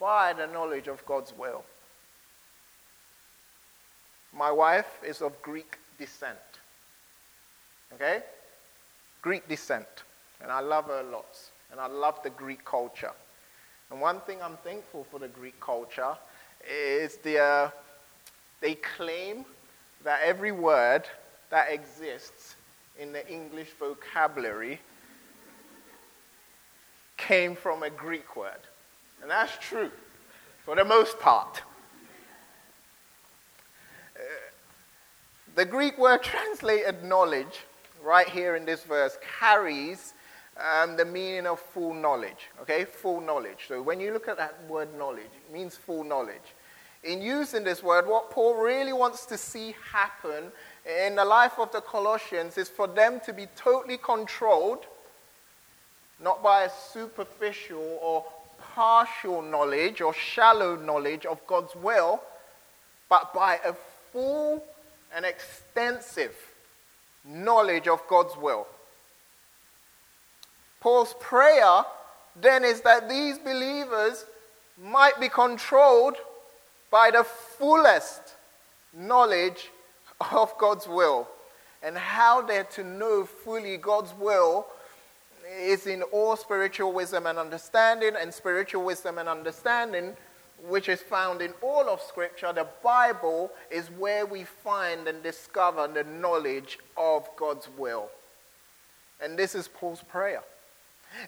by 0.00 0.32
the 0.32 0.46
knowledge 0.46 0.88
of 0.88 1.04
God's 1.06 1.32
will. 1.36 1.64
My 4.32 4.50
wife 4.50 4.98
is 5.04 5.20
of 5.22 5.40
Greek 5.42 5.78
descent. 5.98 6.38
Okay? 7.94 8.22
Greek 9.22 9.48
descent. 9.48 9.86
And 10.40 10.50
I 10.50 10.60
love 10.60 10.86
her 10.86 11.02
lots. 11.02 11.50
And 11.70 11.80
I 11.80 11.86
love 11.86 12.22
the 12.22 12.30
Greek 12.30 12.64
culture. 12.64 13.12
And 13.90 14.00
one 14.00 14.20
thing 14.20 14.38
I'm 14.42 14.56
thankful 14.58 15.04
for 15.10 15.18
the 15.18 15.28
Greek 15.28 15.58
culture 15.60 16.16
is 16.68 17.16
the, 17.18 17.38
uh, 17.38 17.70
they 18.60 18.74
claim 18.74 19.44
that 20.04 20.20
every 20.24 20.52
word 20.52 21.04
that 21.50 21.72
exists 21.72 22.54
in 22.98 23.12
the 23.12 23.28
English 23.30 23.68
vocabulary 23.78 24.80
came 27.16 27.56
from 27.56 27.82
a 27.82 27.90
Greek 27.90 28.36
word. 28.36 28.60
And 29.22 29.30
that's 29.30 29.56
true 29.58 29.90
for 30.64 30.76
the 30.76 30.84
most 30.84 31.18
part. 31.18 31.62
Uh, 34.14 34.20
the 35.56 35.64
Greek 35.64 35.98
word 35.98 36.22
translated 36.22 37.02
knowledge 37.02 37.64
right 38.02 38.28
here 38.28 38.54
in 38.54 38.64
this 38.64 38.84
verse 38.84 39.18
carries 39.38 40.14
um, 40.56 40.96
the 40.96 41.04
meaning 41.04 41.46
of 41.46 41.60
full 41.60 41.94
knowledge. 41.94 42.48
Okay, 42.62 42.84
full 42.84 43.20
knowledge. 43.20 43.66
So 43.68 43.82
when 43.82 44.00
you 44.00 44.12
look 44.12 44.28
at 44.28 44.36
that 44.36 44.54
word 44.68 44.88
knowledge, 44.96 45.30
it 45.48 45.52
means 45.52 45.76
full 45.76 46.04
knowledge. 46.04 46.54
In 47.02 47.22
using 47.22 47.64
this 47.64 47.82
word, 47.82 48.06
what 48.06 48.30
Paul 48.30 48.56
really 48.56 48.92
wants 48.92 49.24
to 49.26 49.38
see 49.38 49.74
happen 49.90 50.52
in 51.06 51.16
the 51.16 51.24
life 51.24 51.58
of 51.58 51.72
the 51.72 51.80
Colossians 51.80 52.58
is 52.58 52.68
for 52.68 52.86
them 52.86 53.20
to 53.24 53.32
be 53.32 53.46
totally 53.56 53.96
controlled, 53.96 54.84
not 56.22 56.42
by 56.42 56.64
a 56.64 56.70
superficial 56.70 57.98
or 58.02 58.24
partial 58.74 59.40
knowledge 59.40 60.02
or 60.02 60.12
shallow 60.12 60.76
knowledge 60.76 61.24
of 61.24 61.44
God's 61.46 61.74
will, 61.74 62.20
but 63.08 63.32
by 63.32 63.58
a 63.64 63.72
full 64.12 64.62
and 65.14 65.24
extensive 65.24 66.34
knowledge 67.24 67.88
of 67.88 68.06
God's 68.08 68.36
will. 68.36 68.66
Paul's 70.80 71.14
prayer 71.20 71.84
then 72.36 72.64
is 72.64 72.80
that 72.82 73.08
these 73.08 73.38
believers 73.38 74.24
might 74.82 75.20
be 75.20 75.28
controlled 75.28 76.16
by 76.90 77.10
the 77.10 77.24
fullest 77.24 78.34
knowledge 78.92 79.70
of 80.32 80.56
God's 80.58 80.86
will. 80.88 81.28
And 81.82 81.96
how 81.96 82.42
they're 82.42 82.64
to 82.64 82.84
know 82.84 83.24
fully 83.24 83.76
God's 83.76 84.12
will 84.14 84.66
is 85.58 85.86
in 85.86 86.02
all 86.02 86.36
spiritual 86.36 86.92
wisdom 86.92 87.26
and 87.26 87.38
understanding, 87.38 88.12
and 88.18 88.32
spiritual 88.32 88.84
wisdom 88.84 89.18
and 89.18 89.28
understanding 89.28 90.14
which 90.68 90.88
is 90.88 91.00
found 91.00 91.40
in 91.40 91.52
all 91.62 91.88
of 91.88 92.00
Scripture, 92.00 92.52
the 92.52 92.66
Bible 92.82 93.50
is 93.70 93.90
where 93.90 94.26
we 94.26 94.44
find 94.44 95.06
and 95.08 95.22
discover 95.22 95.88
the 95.88 96.04
knowledge 96.04 96.78
of 96.96 97.28
God's 97.36 97.68
will. 97.78 98.10
And 99.22 99.38
this 99.38 99.54
is 99.54 99.68
Paul's 99.68 100.02
prayer. 100.02 100.42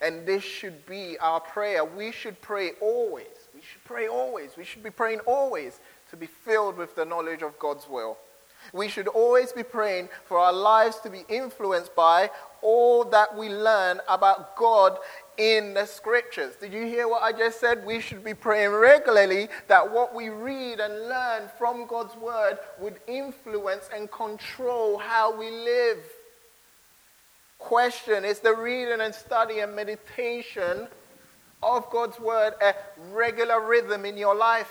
And 0.00 0.26
this 0.26 0.42
should 0.42 0.86
be 0.86 1.18
our 1.18 1.40
prayer. 1.40 1.84
We 1.84 2.12
should 2.12 2.40
pray 2.40 2.72
always. 2.80 3.26
We 3.54 3.60
should 3.60 3.84
pray 3.84 4.08
always. 4.08 4.56
We 4.56 4.64
should 4.64 4.82
be 4.82 4.90
praying 4.90 5.20
always 5.20 5.80
to 6.10 6.16
be 6.16 6.26
filled 6.26 6.76
with 6.76 6.94
the 6.94 7.04
knowledge 7.04 7.42
of 7.42 7.58
God's 7.58 7.88
will. 7.88 8.16
We 8.72 8.88
should 8.88 9.08
always 9.08 9.52
be 9.52 9.64
praying 9.64 10.08
for 10.24 10.38
our 10.38 10.52
lives 10.52 11.00
to 11.00 11.10
be 11.10 11.24
influenced 11.28 11.96
by 11.96 12.30
all 12.60 13.04
that 13.04 13.36
we 13.36 13.48
learn 13.48 14.00
about 14.08 14.56
God 14.56 14.98
in 15.36 15.74
the 15.74 15.84
scriptures. 15.84 16.54
Did 16.56 16.72
you 16.72 16.86
hear 16.86 17.08
what 17.08 17.22
I 17.22 17.32
just 17.32 17.58
said? 17.58 17.84
We 17.84 18.00
should 18.00 18.22
be 18.22 18.34
praying 18.34 18.70
regularly 18.70 19.48
that 19.66 19.90
what 19.90 20.14
we 20.14 20.28
read 20.28 20.78
and 20.78 21.08
learn 21.08 21.50
from 21.58 21.86
God's 21.86 22.14
word 22.16 22.58
would 22.78 23.00
influence 23.08 23.88
and 23.94 24.10
control 24.10 24.98
how 24.98 25.36
we 25.36 25.50
live. 25.50 25.98
Question 27.62 28.24
Is 28.24 28.40
the 28.40 28.54
reading 28.54 29.00
and 29.00 29.14
study 29.14 29.60
and 29.60 29.74
meditation 29.74 30.88
of 31.62 31.88
God's 31.90 32.18
word 32.18 32.54
a 32.60 32.74
regular 33.12 33.64
rhythm 33.64 34.04
in 34.04 34.16
your 34.16 34.34
life? 34.34 34.70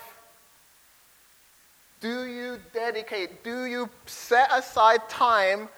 Do 2.01 2.25
you 2.25 2.60
dedicate, 2.74 3.43
do 3.43 3.65
you 3.65 3.89
set 4.05 4.50
aside 4.53 5.07
time 5.07 5.69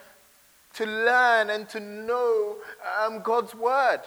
to 0.73 0.85
learn 0.85 1.51
and 1.51 1.69
to 1.69 1.79
know 1.79 2.57
um, 2.99 3.21
God's 3.21 3.53
word? 3.53 4.01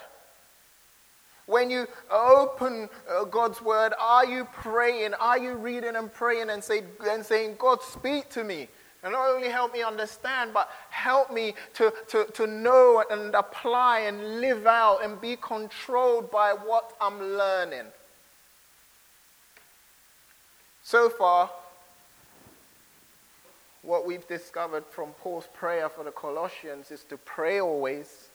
When 1.46 1.70
you 1.70 1.86
open 2.10 2.88
uh, 3.08 3.24
God's 3.24 3.62
word, 3.62 3.92
are 4.00 4.26
you 4.26 4.46
praying? 4.46 5.14
Are 5.14 5.38
you 5.38 5.54
reading 5.54 5.94
and 5.94 6.12
praying 6.12 6.50
and, 6.50 6.62
say, 6.62 6.82
and 7.08 7.24
saying, 7.24 7.54
God, 7.58 7.82
speak 7.82 8.30
to 8.30 8.42
me? 8.42 8.68
And 9.02 9.12
not 9.12 9.28
only 9.28 9.48
help 9.48 9.72
me 9.72 9.82
understand, 9.82 10.52
but 10.52 10.70
help 10.90 11.32
me 11.32 11.54
to, 11.74 11.92
to, 12.08 12.24
to 12.34 12.46
know 12.46 13.04
and 13.10 13.34
apply 13.34 14.00
and 14.00 14.40
live 14.40 14.66
out 14.66 15.04
and 15.04 15.20
be 15.20 15.36
controlled 15.36 16.30
by 16.30 16.52
what 16.52 16.92
I'm 17.00 17.20
learning. 17.20 17.86
So 20.82 21.08
far, 21.08 21.50
what 23.82 24.06
we've 24.06 24.26
discovered 24.26 24.84
from 24.86 25.10
Paul's 25.22 25.48
prayer 25.54 25.88
for 25.88 26.04
the 26.04 26.10
Colossians 26.10 26.90
is 26.90 27.04
to 27.04 27.16
pray 27.16 27.60
always 27.60 28.28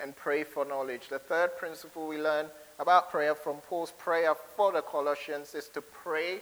and 0.00 0.16
pray 0.16 0.44
for 0.44 0.64
knowledge. 0.64 1.08
The 1.08 1.18
third 1.18 1.56
principle 1.58 2.06
we 2.06 2.18
learn 2.18 2.46
about 2.78 3.10
prayer 3.10 3.34
from 3.34 3.56
Paul's 3.56 3.92
prayer 3.98 4.34
for 4.56 4.72
the 4.72 4.80
Colossians 4.80 5.54
is 5.54 5.68
to 5.70 5.82
pray 5.82 6.40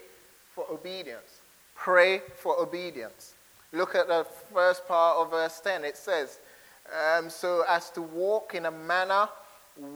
for 0.53 0.65
obedience. 0.71 1.41
Pray 1.77 2.21
for 2.35 2.59
obedience. 2.59 3.33
Look 3.71 3.95
at 3.95 4.07
the 4.07 4.25
first 4.53 4.87
part 4.87 5.17
of 5.17 5.31
verse 5.31 5.59
10. 5.61 5.85
It 5.85 5.95
says, 5.95 6.39
um, 7.15 7.29
So 7.29 7.63
as 7.69 7.89
to 7.91 8.01
walk 8.01 8.55
in 8.55 8.65
a 8.65 8.71
manner 8.71 9.29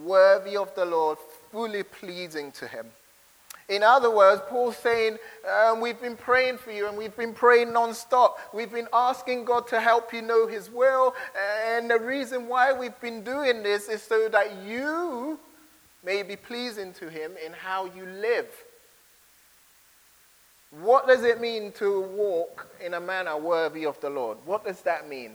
worthy 0.04 0.56
of 0.56 0.74
the 0.74 0.84
Lord, 0.84 1.18
fully 1.50 1.82
pleasing 1.82 2.52
to 2.52 2.66
him 2.66 2.86
in 3.72 3.82
other 3.82 4.10
words, 4.10 4.42
Paul's 4.48 4.76
saying, 4.76 5.18
um, 5.50 5.80
We've 5.80 6.00
been 6.00 6.16
praying 6.16 6.58
for 6.58 6.72
you 6.72 6.88
and 6.88 6.96
we've 6.96 7.16
been 7.16 7.32
praying 7.32 7.72
non-stop. 7.72 8.38
We've 8.52 8.70
been 8.70 8.88
asking 8.92 9.46
God 9.46 9.66
to 9.68 9.80
help 9.80 10.12
you 10.12 10.20
know 10.20 10.46
His 10.46 10.70
will. 10.70 11.14
And 11.66 11.90
the 11.90 11.98
reason 11.98 12.48
why 12.48 12.72
we've 12.72 12.98
been 13.00 13.22
doing 13.24 13.62
this 13.62 13.88
is 13.88 14.02
so 14.02 14.28
that 14.28 14.56
you 14.64 15.38
may 16.04 16.22
be 16.22 16.36
pleasing 16.36 16.92
to 16.94 17.08
Him 17.08 17.32
in 17.44 17.52
how 17.52 17.86
you 17.86 18.04
live. 18.04 18.48
What 20.80 21.06
does 21.06 21.22
it 21.22 21.38
mean 21.38 21.70
to 21.72 22.00
walk 22.00 22.66
in 22.82 22.94
a 22.94 23.00
manner 23.00 23.36
worthy 23.36 23.84
of 23.84 24.00
the 24.00 24.08
Lord? 24.08 24.38
What 24.46 24.64
does 24.64 24.80
that 24.82 25.06
mean? 25.06 25.32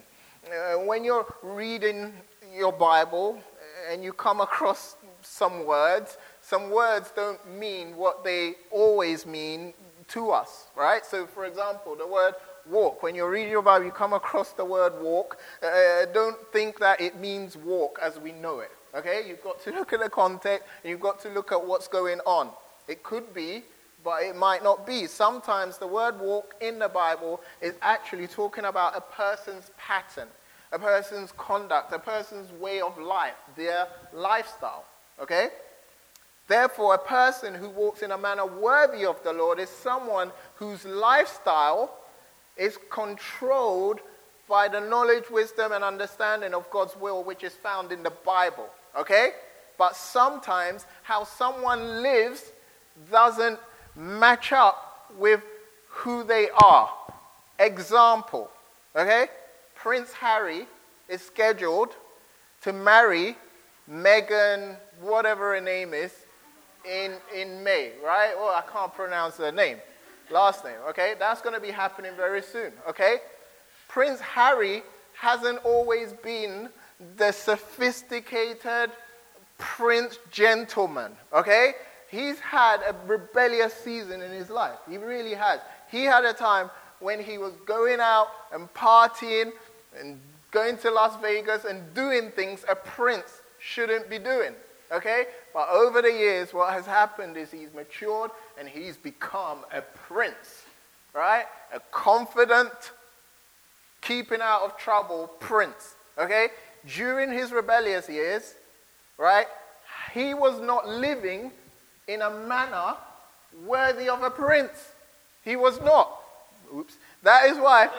Uh, 0.48 0.80
when 0.80 1.04
you're 1.04 1.32
reading 1.44 2.12
your 2.56 2.72
Bible 2.72 3.40
and 3.92 4.04
you 4.04 4.14
come 4.14 4.42
across 4.42 4.96
some 5.22 5.64
words, 5.66 6.18
some 6.42 6.72
words 6.72 7.12
don't 7.16 7.40
mean 7.48 7.96
what 7.96 8.24
they 8.24 8.56
always 8.72 9.28
mean 9.28 9.76
to 10.08 10.32
us, 10.32 10.68
right? 10.76 11.06
So, 11.06 11.28
for 11.28 11.46
example, 11.46 11.96
the 11.96 12.08
word 12.08 12.34
walk, 12.66 13.04
when 13.04 13.14
you're 13.14 13.30
reading 13.30 13.52
your 13.52 13.62
Bible, 13.62 13.86
you 13.86 13.92
come 13.92 14.14
across 14.14 14.54
the 14.54 14.66
word 14.66 15.00
walk, 15.00 15.38
uh, 15.62 16.06
don't 16.14 16.38
think 16.52 16.80
that 16.80 17.00
it 17.00 17.20
means 17.20 17.56
walk 17.56 18.00
as 18.02 18.18
we 18.18 18.32
know 18.32 18.62
it, 18.62 18.72
okay? 18.96 19.24
You've 19.28 19.44
got 19.44 19.62
to 19.66 19.72
look 19.76 19.94
at 19.94 20.00
the 20.00 20.10
context 20.10 20.68
and 20.84 20.90
you've 20.90 21.00
got 21.00 21.20
to 21.22 21.30
look 21.30 21.52
at 21.52 21.64
what's 21.64 21.88
going 21.88 22.22
on. 22.22 22.50
It 22.88 23.04
could 23.04 23.36
be, 23.36 23.64
but 24.04 24.24
it 24.24 24.36
might 24.36 24.64
not 24.64 24.86
be. 24.86 25.08
Sometimes 25.08 25.78
the 25.78 25.88
word 25.88 26.20
walk 26.20 26.56
in 26.62 26.80
the 26.80 26.90
Bible 26.90 27.42
is 27.62 27.74
actually 27.82 28.28
talking 28.28 28.66
about 28.66 28.96
a 28.96 29.02
person's 29.02 29.72
pattern, 29.78 30.28
a 30.72 30.80
person's 30.80 31.32
conduct, 31.34 31.92
a 31.94 32.00
person's 32.00 32.52
way 32.54 32.82
of 32.82 32.98
life, 32.98 33.36
their 33.56 33.88
lifestyle, 34.14 34.86
okay? 35.22 35.50
Therefore, 36.48 36.96
a 36.96 37.00
person 37.00 37.54
who 37.54 37.70
walks 37.70 38.02
in 38.02 38.12
a 38.12 38.18
manner 38.18 38.46
worthy 38.46 39.06
of 39.06 39.22
the 39.24 39.34
Lord 39.34 39.60
is 39.60 39.70
someone 39.70 40.32
whose 40.56 40.86
lifestyle 40.86 41.94
is 42.56 42.78
controlled 42.90 44.00
by 44.48 44.70
the 44.70 44.80
knowledge, 44.80 45.30
wisdom, 45.30 45.74
and 45.74 45.84
understanding 45.84 46.54
of 46.54 46.70
God's 46.72 46.96
will, 46.96 47.24
which 47.24 47.44
is 47.44 47.54
found 47.54 47.92
in 47.92 48.02
the 48.02 48.14
Bible. 48.26 48.70
Okay? 48.98 49.32
But 49.78 49.96
sometimes 49.96 50.86
how 51.04 51.26
someone 51.26 52.02
lives 52.02 52.52
doesn't 53.12 53.60
match 53.98 54.54
up 54.54 55.12
with 55.18 55.42
who 55.90 56.24
they 56.24 56.50
are. 56.64 56.90
Example, 57.60 58.50
okay? 58.96 59.28
Prince 59.76 60.14
Harry 60.14 60.68
is 61.10 61.22
scheduled 61.22 61.96
to 62.62 62.72
marry 62.72 63.36
Meghan, 63.90 64.78
whatever 65.02 65.56
her 65.56 65.62
name 65.62 65.94
is, 65.94 66.14
in, 66.86 67.14
in 67.36 67.64
May, 67.64 67.92
right? 68.04 68.34
Well, 68.38 68.50
I 68.50 68.64
can't 68.72 68.94
pronounce 68.94 69.38
her 69.38 69.52
name, 69.52 69.78
last 70.30 70.64
name, 70.64 70.78
okay? 70.90 71.16
That's 71.18 71.42
going 71.42 71.56
to 71.56 71.62
be 71.62 71.72
happening 71.72 72.12
very 72.16 72.42
soon, 72.42 72.74
okay? 72.88 73.18
Prince 73.88 74.20
Harry 74.20 74.84
hasn't 75.18 75.60
always 75.66 76.14
been 76.14 76.70
the 77.18 77.32
sophisticated 77.32 78.92
prince 79.58 80.20
gentleman, 80.32 81.14
okay? 81.34 81.74
He's 82.10 82.40
had 82.40 82.78
a 82.82 82.96
rebellious 83.06 83.74
season 83.74 84.22
in 84.22 84.32
his 84.32 84.50
life. 84.50 84.78
He 84.90 84.98
really 84.98 85.34
has. 85.34 85.60
He 85.92 86.04
had 86.04 86.24
a 86.24 86.34
time 86.34 86.70
when 87.00 87.22
he 87.22 87.38
was 87.38 87.54
going 87.66 88.00
out 88.00 88.28
and 88.54 88.74
partying 88.74 89.52
and 90.00 90.20
going 90.52 90.78
to 90.78 90.92
Las 90.92 91.20
Vegas 91.22 91.66
and 91.66 91.94
doing 91.94 92.32
things 92.32 92.66
a 92.70 92.76
prince 92.76 93.42
shouldn't 93.60 94.10
be 94.10 94.20
doing. 94.20 94.54
Okay? 94.92 95.26
But 95.54 95.70
over 95.70 96.02
the 96.02 96.12
years, 96.12 96.54
what 96.54 96.72
has 96.74 96.86
happened 96.86 97.36
is 97.36 97.52
he's 97.52 97.74
matured 97.74 98.32
and 98.58 98.68
he's 98.68 98.96
become 98.96 99.60
a 99.74 99.82
prince. 99.82 100.64
Right? 101.14 101.46
A 101.74 101.80
confident, 101.92 102.92
keeping 104.02 104.40
out 104.42 104.62
of 104.62 104.78
trouble 104.78 105.30
prince. 105.40 105.96
Okay? 106.18 106.48
During 106.96 107.32
his 107.32 107.52
rebellious 107.52 108.08
years, 108.08 108.56
right, 109.18 109.48
he 110.14 110.34
was 110.34 110.62
not 110.62 110.88
living 110.88 111.52
in 112.08 112.22
a 112.22 112.30
manner 112.30 112.96
worthy 113.66 114.10
of 114.10 114.24
a 114.24 114.30
prince. 114.30 114.94
He 115.44 115.56
was 115.56 115.80
not. 115.82 116.20
Oops. 116.76 116.98
That 117.24 117.46
is 117.46 117.58
why, 117.58 117.90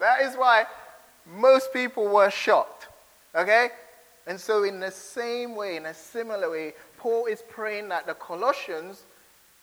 that 0.00 0.22
is 0.22 0.34
why 0.36 0.66
most 1.26 1.72
people 1.72 2.08
were 2.08 2.30
shocked. 2.30 2.88
Okay? 3.34 3.68
And 4.26 4.40
so, 4.40 4.64
in 4.64 4.80
the 4.80 4.90
same 4.90 5.54
way, 5.54 5.76
in 5.76 5.86
a 5.86 5.94
similar 5.94 6.50
way, 6.50 6.72
Paul 6.98 7.26
is 7.26 7.42
praying 7.48 7.88
that 7.90 8.06
the 8.06 8.14
Colossians 8.14 9.02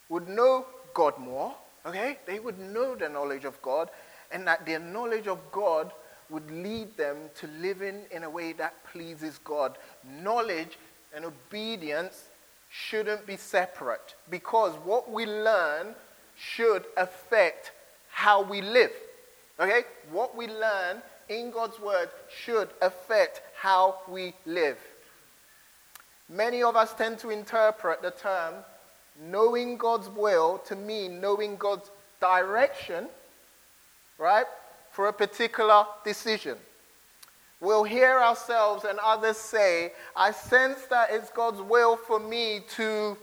would 0.09 0.29
know 0.29 0.65
God 0.93 1.17
more, 1.17 1.55
okay? 1.85 2.19
They 2.27 2.39
would 2.39 2.59
know 2.59 2.95
the 2.95 3.09
knowledge 3.09 3.45
of 3.45 3.59
God, 3.61 3.89
and 4.31 4.45
that 4.45 4.65
their 4.65 4.79
knowledge 4.79 5.27
of 5.27 5.39
God 5.51 5.91
would 6.29 6.49
lead 6.51 6.95
them 6.95 7.17
to 7.35 7.47
living 7.59 8.03
in 8.11 8.23
a 8.23 8.29
way 8.29 8.53
that 8.53 8.73
pleases 8.91 9.39
God. 9.43 9.77
Knowledge 10.07 10.77
and 11.15 11.25
obedience 11.25 12.25
shouldn't 12.71 13.25
be 13.25 13.35
separate 13.35 14.15
because 14.29 14.73
what 14.85 15.11
we 15.11 15.25
learn 15.25 15.93
should 16.37 16.85
affect 16.95 17.71
how 18.09 18.41
we 18.41 18.61
live. 18.61 18.91
Okay? 19.59 19.83
What 20.11 20.35
we 20.35 20.47
learn 20.47 21.01
in 21.29 21.51
God's 21.51 21.79
word 21.79 22.09
should 22.43 22.69
affect 22.81 23.41
how 23.55 23.99
we 24.07 24.33
live. 24.45 24.77
Many 26.29 26.63
of 26.63 26.75
us 26.75 26.93
tend 26.93 27.19
to 27.19 27.29
interpret 27.29 28.01
the 28.01 28.11
term 28.11 28.53
knowing 29.21 29.77
God's 29.77 30.09
will 30.09 30.59
to 30.65 30.75
mean 30.75 31.19
knowing 31.19 31.57
God's 31.57 31.91
direction, 32.21 33.07
right, 34.17 34.45
for 34.91 35.07
a 35.07 35.13
particular 35.13 35.85
decision. 36.05 36.57
We'll 37.61 37.83
hear 37.83 38.19
ourselves 38.19 38.85
and 38.85 38.99
others 38.99 39.37
say, 39.37 39.93
I 40.15 40.31
sense 40.31 40.81
that 40.89 41.09
it's 41.11 41.29
God's 41.29 41.61
will 41.61 41.95
for 41.95 42.19
me 42.19 42.61
to 42.75 43.15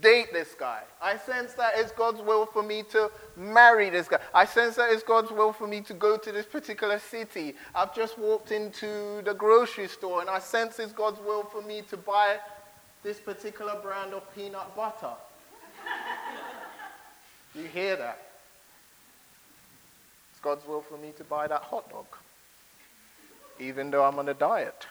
date 0.00 0.32
this 0.32 0.54
guy. 0.58 0.82
I 1.00 1.16
sense 1.16 1.54
that 1.54 1.72
it's 1.76 1.92
God's 1.92 2.20
will 2.20 2.46
for 2.46 2.62
me 2.62 2.82
to 2.90 3.10
marry 3.36 3.90
this 3.90 4.08
guy. 4.08 4.18
I 4.34 4.44
sense 4.44 4.76
that 4.76 4.90
it's 4.90 5.02
God's 5.02 5.30
will 5.30 5.52
for 5.52 5.66
me 5.66 5.80
to 5.82 5.94
go 5.94 6.16
to 6.16 6.32
this 6.32 6.46
particular 6.46 6.98
city. 6.98 7.54
I've 7.74 7.94
just 7.94 8.18
walked 8.18 8.52
into 8.52 9.22
the 9.22 9.34
grocery 9.34 9.88
store 9.88 10.20
and 10.20 10.30
I 10.30 10.38
sense 10.38 10.78
it's 10.78 10.92
God's 10.92 11.20
will 11.20 11.44
for 11.44 11.62
me 11.62 11.82
to 11.90 11.96
buy 11.96 12.38
this 13.02 13.20
particular 13.20 13.78
brand 13.82 14.12
of 14.12 14.34
peanut 14.34 14.74
butter. 14.74 15.12
you 17.54 17.64
hear 17.64 17.96
that? 17.96 18.18
It's 20.32 20.40
God's 20.40 20.66
will 20.66 20.82
for 20.82 20.98
me 20.98 21.12
to 21.16 21.24
buy 21.24 21.46
that 21.46 21.62
hot 21.62 21.88
dog, 21.90 22.06
even 23.58 23.90
though 23.90 24.04
I'm 24.04 24.18
on 24.18 24.28
a 24.28 24.34
diet. 24.34 24.86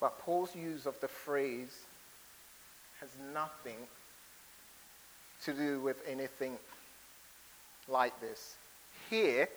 But 0.00 0.18
Paul's 0.20 0.54
use 0.54 0.86
of 0.86 0.98
the 1.00 1.08
phrase 1.08 1.76
has 3.00 3.10
nothing 3.34 3.76
to 5.44 5.52
do 5.52 5.80
with 5.80 5.96
anything 6.06 6.56
like 7.88 8.18
this. 8.20 8.56
Here, 9.10 9.48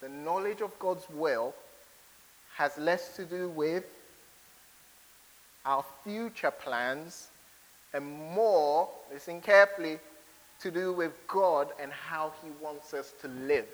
the 0.00 0.08
knowledge 0.08 0.60
of 0.60 0.76
God's 0.78 1.08
will 1.10 1.54
has 2.56 2.76
less 2.76 3.14
to 3.16 3.24
do 3.24 3.48
with 3.48 3.84
our 5.64 5.84
future 6.02 6.50
plans 6.50 7.28
and 7.94 8.04
more, 8.34 8.88
listen 9.12 9.40
carefully, 9.40 9.98
to 10.62 10.70
do 10.70 10.92
with 10.92 11.12
God 11.28 11.68
and 11.80 11.92
how 11.92 12.32
He 12.42 12.50
wants 12.60 12.94
us 12.94 13.12
to 13.20 13.28
live. 13.28 13.68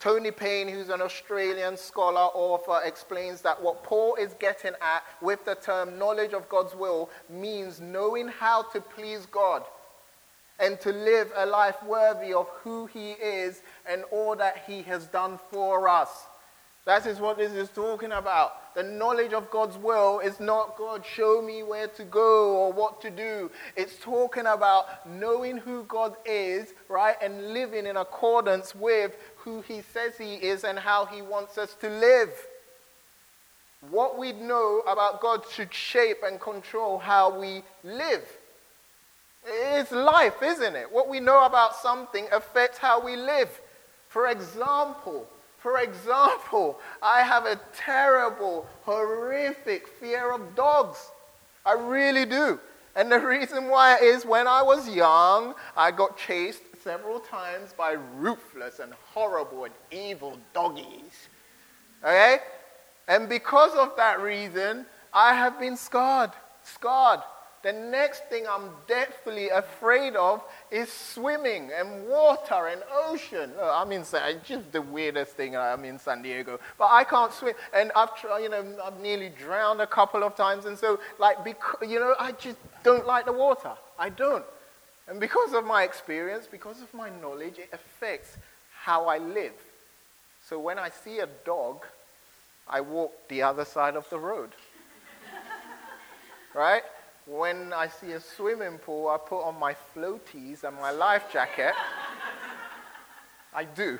Tony 0.00 0.30
Payne, 0.30 0.68
who's 0.68 0.90
an 0.90 1.02
Australian 1.02 1.76
scholar, 1.76 2.30
author, 2.32 2.80
explains 2.84 3.40
that 3.40 3.60
what 3.60 3.82
Paul 3.82 4.14
is 4.14 4.32
getting 4.38 4.74
at 4.80 5.02
with 5.20 5.44
the 5.44 5.56
term 5.56 5.98
knowledge 5.98 6.32
of 6.32 6.48
God's 6.48 6.74
will 6.76 7.10
means 7.28 7.80
knowing 7.80 8.28
how 8.28 8.62
to 8.62 8.80
please 8.80 9.26
God 9.26 9.64
and 10.60 10.80
to 10.80 10.92
live 10.92 11.32
a 11.36 11.46
life 11.46 11.82
worthy 11.82 12.32
of 12.32 12.48
who 12.62 12.86
He 12.86 13.12
is 13.12 13.62
and 13.88 14.04
all 14.12 14.36
that 14.36 14.64
He 14.66 14.82
has 14.82 15.06
done 15.06 15.38
for 15.50 15.88
us. 15.88 16.26
That 16.84 17.04
is 17.04 17.18
what 17.18 17.36
this 17.36 17.52
is 17.52 17.68
talking 17.68 18.12
about. 18.12 18.67
The 18.78 18.84
knowledge 18.84 19.32
of 19.32 19.50
God's 19.50 19.76
will 19.76 20.20
is 20.20 20.38
not 20.38 20.78
God, 20.78 21.04
show 21.04 21.42
me 21.42 21.64
where 21.64 21.88
to 21.88 22.04
go 22.04 22.56
or 22.58 22.72
what 22.72 23.00
to 23.00 23.10
do. 23.10 23.50
It's 23.74 23.96
talking 23.96 24.46
about 24.46 25.04
knowing 25.04 25.56
who 25.56 25.82
God 25.82 26.14
is, 26.24 26.72
right, 26.88 27.16
and 27.20 27.52
living 27.52 27.86
in 27.86 27.96
accordance 27.96 28.76
with 28.76 29.16
who 29.38 29.62
He 29.62 29.82
says 29.92 30.16
He 30.16 30.34
is 30.34 30.62
and 30.62 30.78
how 30.78 31.06
He 31.06 31.22
wants 31.22 31.58
us 31.58 31.74
to 31.80 31.90
live. 31.90 32.30
What 33.90 34.16
we 34.16 34.30
know 34.30 34.84
about 34.86 35.20
God 35.20 35.42
should 35.50 35.74
shape 35.74 36.18
and 36.24 36.40
control 36.40 36.98
how 36.98 37.36
we 37.36 37.64
live. 37.82 38.22
It's 39.44 39.90
life, 39.90 40.40
isn't 40.40 40.76
it? 40.76 40.92
What 40.92 41.08
we 41.08 41.18
know 41.18 41.44
about 41.46 41.74
something 41.74 42.28
affects 42.30 42.78
how 42.78 43.04
we 43.04 43.16
live. 43.16 43.60
For 44.08 44.28
example, 44.28 45.28
for 45.58 45.78
example, 45.78 46.78
I 47.02 47.22
have 47.22 47.44
a 47.44 47.60
terrible, 47.76 48.66
horrific 48.82 49.88
fear 49.88 50.32
of 50.32 50.54
dogs. 50.54 51.10
I 51.66 51.72
really 51.72 52.24
do. 52.24 52.60
And 52.94 53.10
the 53.10 53.20
reason 53.20 53.68
why 53.68 53.98
is 53.98 54.24
when 54.24 54.46
I 54.46 54.62
was 54.62 54.88
young, 54.88 55.54
I 55.76 55.90
got 55.90 56.16
chased 56.16 56.62
several 56.82 57.20
times 57.20 57.72
by 57.76 57.92
ruthless 58.16 58.78
and 58.78 58.92
horrible 59.12 59.64
and 59.64 59.74
evil 59.90 60.38
doggies. 60.54 61.28
Okay? 62.02 62.38
And 63.08 63.28
because 63.28 63.74
of 63.74 63.96
that 63.96 64.20
reason, 64.20 64.86
I 65.12 65.34
have 65.34 65.58
been 65.58 65.76
scarred. 65.76 66.30
Scarred. 66.62 67.20
The 67.62 67.72
next 67.72 68.24
thing 68.26 68.46
I'm 68.48 68.70
deathly 68.86 69.48
afraid 69.48 70.14
of 70.14 70.42
is 70.70 70.92
swimming 70.92 71.70
and 71.76 72.06
water 72.06 72.68
and 72.68 72.82
ocean. 72.92 73.52
I'm 73.60 73.90
in 73.90 74.04
San, 74.04 74.40
just 74.44 74.70
the 74.70 74.80
weirdest 74.80 75.32
thing. 75.32 75.56
Uh, 75.56 75.60
I'm 75.60 75.84
in 75.84 75.98
San 75.98 76.22
Diego, 76.22 76.60
but 76.78 76.88
I 76.92 77.02
can't 77.02 77.32
swim, 77.32 77.54
and 77.74 77.90
I've 77.96 78.14
tried, 78.16 78.40
you 78.40 78.48
know 78.48 78.64
I've 78.84 79.00
nearly 79.00 79.30
drowned 79.30 79.80
a 79.80 79.88
couple 79.88 80.22
of 80.22 80.36
times, 80.36 80.66
and 80.66 80.78
so 80.78 81.00
like 81.18 81.42
because, 81.42 81.88
you 81.88 81.98
know 81.98 82.14
I 82.18 82.32
just 82.32 82.58
don't 82.84 83.06
like 83.06 83.24
the 83.24 83.32
water. 83.32 83.72
I 83.98 84.10
don't, 84.10 84.44
and 85.08 85.18
because 85.18 85.52
of 85.52 85.64
my 85.64 85.82
experience, 85.82 86.46
because 86.48 86.80
of 86.80 86.94
my 86.94 87.10
knowledge, 87.20 87.58
it 87.58 87.70
affects 87.72 88.36
how 88.72 89.06
I 89.06 89.18
live. 89.18 89.54
So 90.48 90.60
when 90.60 90.78
I 90.78 90.90
see 90.90 91.18
a 91.18 91.28
dog, 91.44 91.84
I 92.68 92.82
walk 92.82 93.12
the 93.28 93.42
other 93.42 93.64
side 93.64 93.96
of 93.96 94.08
the 94.10 94.18
road. 94.18 94.50
right? 96.54 96.82
When 97.28 97.72
I 97.72 97.88
see 97.88 98.12
a 98.12 98.20
swimming 98.20 98.78
pool, 98.78 99.08
I 99.08 99.18
put 99.18 99.42
on 99.42 99.58
my 99.58 99.74
floaties 99.94 100.64
and 100.64 100.76
my 100.76 100.90
life 100.90 101.24
jacket. 101.32 101.74
I 103.54 103.64
do. 103.64 103.98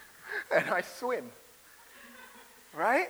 and 0.54 0.68
I 0.68 0.82
swim. 0.82 1.30
Right? 2.76 3.08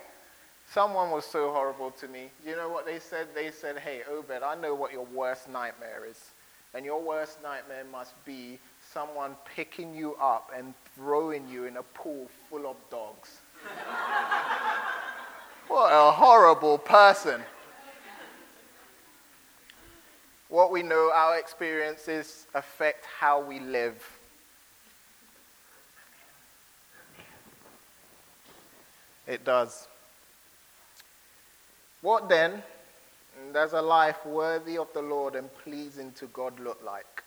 Someone 0.73 1.11
was 1.11 1.25
so 1.25 1.51
horrible 1.53 1.91
to 1.93 2.09
me. 2.09 2.31
You 2.47 2.55
know 2.57 2.69
what 2.69 2.85
they 2.87 3.01
said? 3.01 3.29
They 3.35 3.51
said, 3.51 3.79
Hey, 3.79 4.03
Obed, 4.11 4.43
I 4.45 4.55
know 4.55 4.75
what 4.75 4.93
your 4.93 5.07
worst 5.07 5.49
nightmare 5.49 6.03
is. 6.09 6.31
And 6.75 6.85
your 6.85 7.03
worst 7.03 7.43
nightmare 7.43 7.85
must 7.91 8.13
be 8.25 8.61
someone 8.93 9.35
picking 9.55 9.97
you 9.97 10.15
up 10.17 10.53
and 10.57 10.75
throwing 10.95 11.49
you 11.49 11.65
in 11.65 11.79
a 11.79 11.83
pool 11.83 12.29
full 12.49 12.69
of 12.69 12.77
dogs. 12.91 13.41
what 15.69 15.91
a 15.91 16.13
horrible 16.13 16.79
person 16.79 17.41
what 20.49 20.71
we 20.71 20.83
know, 20.83 21.11
our 21.13 21.39
experiences 21.39 22.47
affect 22.55 23.05
how 23.05 23.41
we 23.41 23.61
live. 23.61 24.19
It 29.27 29.45
does. 29.45 29.89
What 32.01 32.29
then 32.29 32.63
does 33.53 33.73
a 33.73 33.83
life 33.83 34.25
worthy 34.25 34.79
of 34.79 34.93
the 34.93 35.03
Lord 35.03 35.35
and 35.35 35.53
pleasing 35.65 36.13
to 36.13 36.27
God 36.27 36.61
look 36.61 36.81
like? 36.85 37.25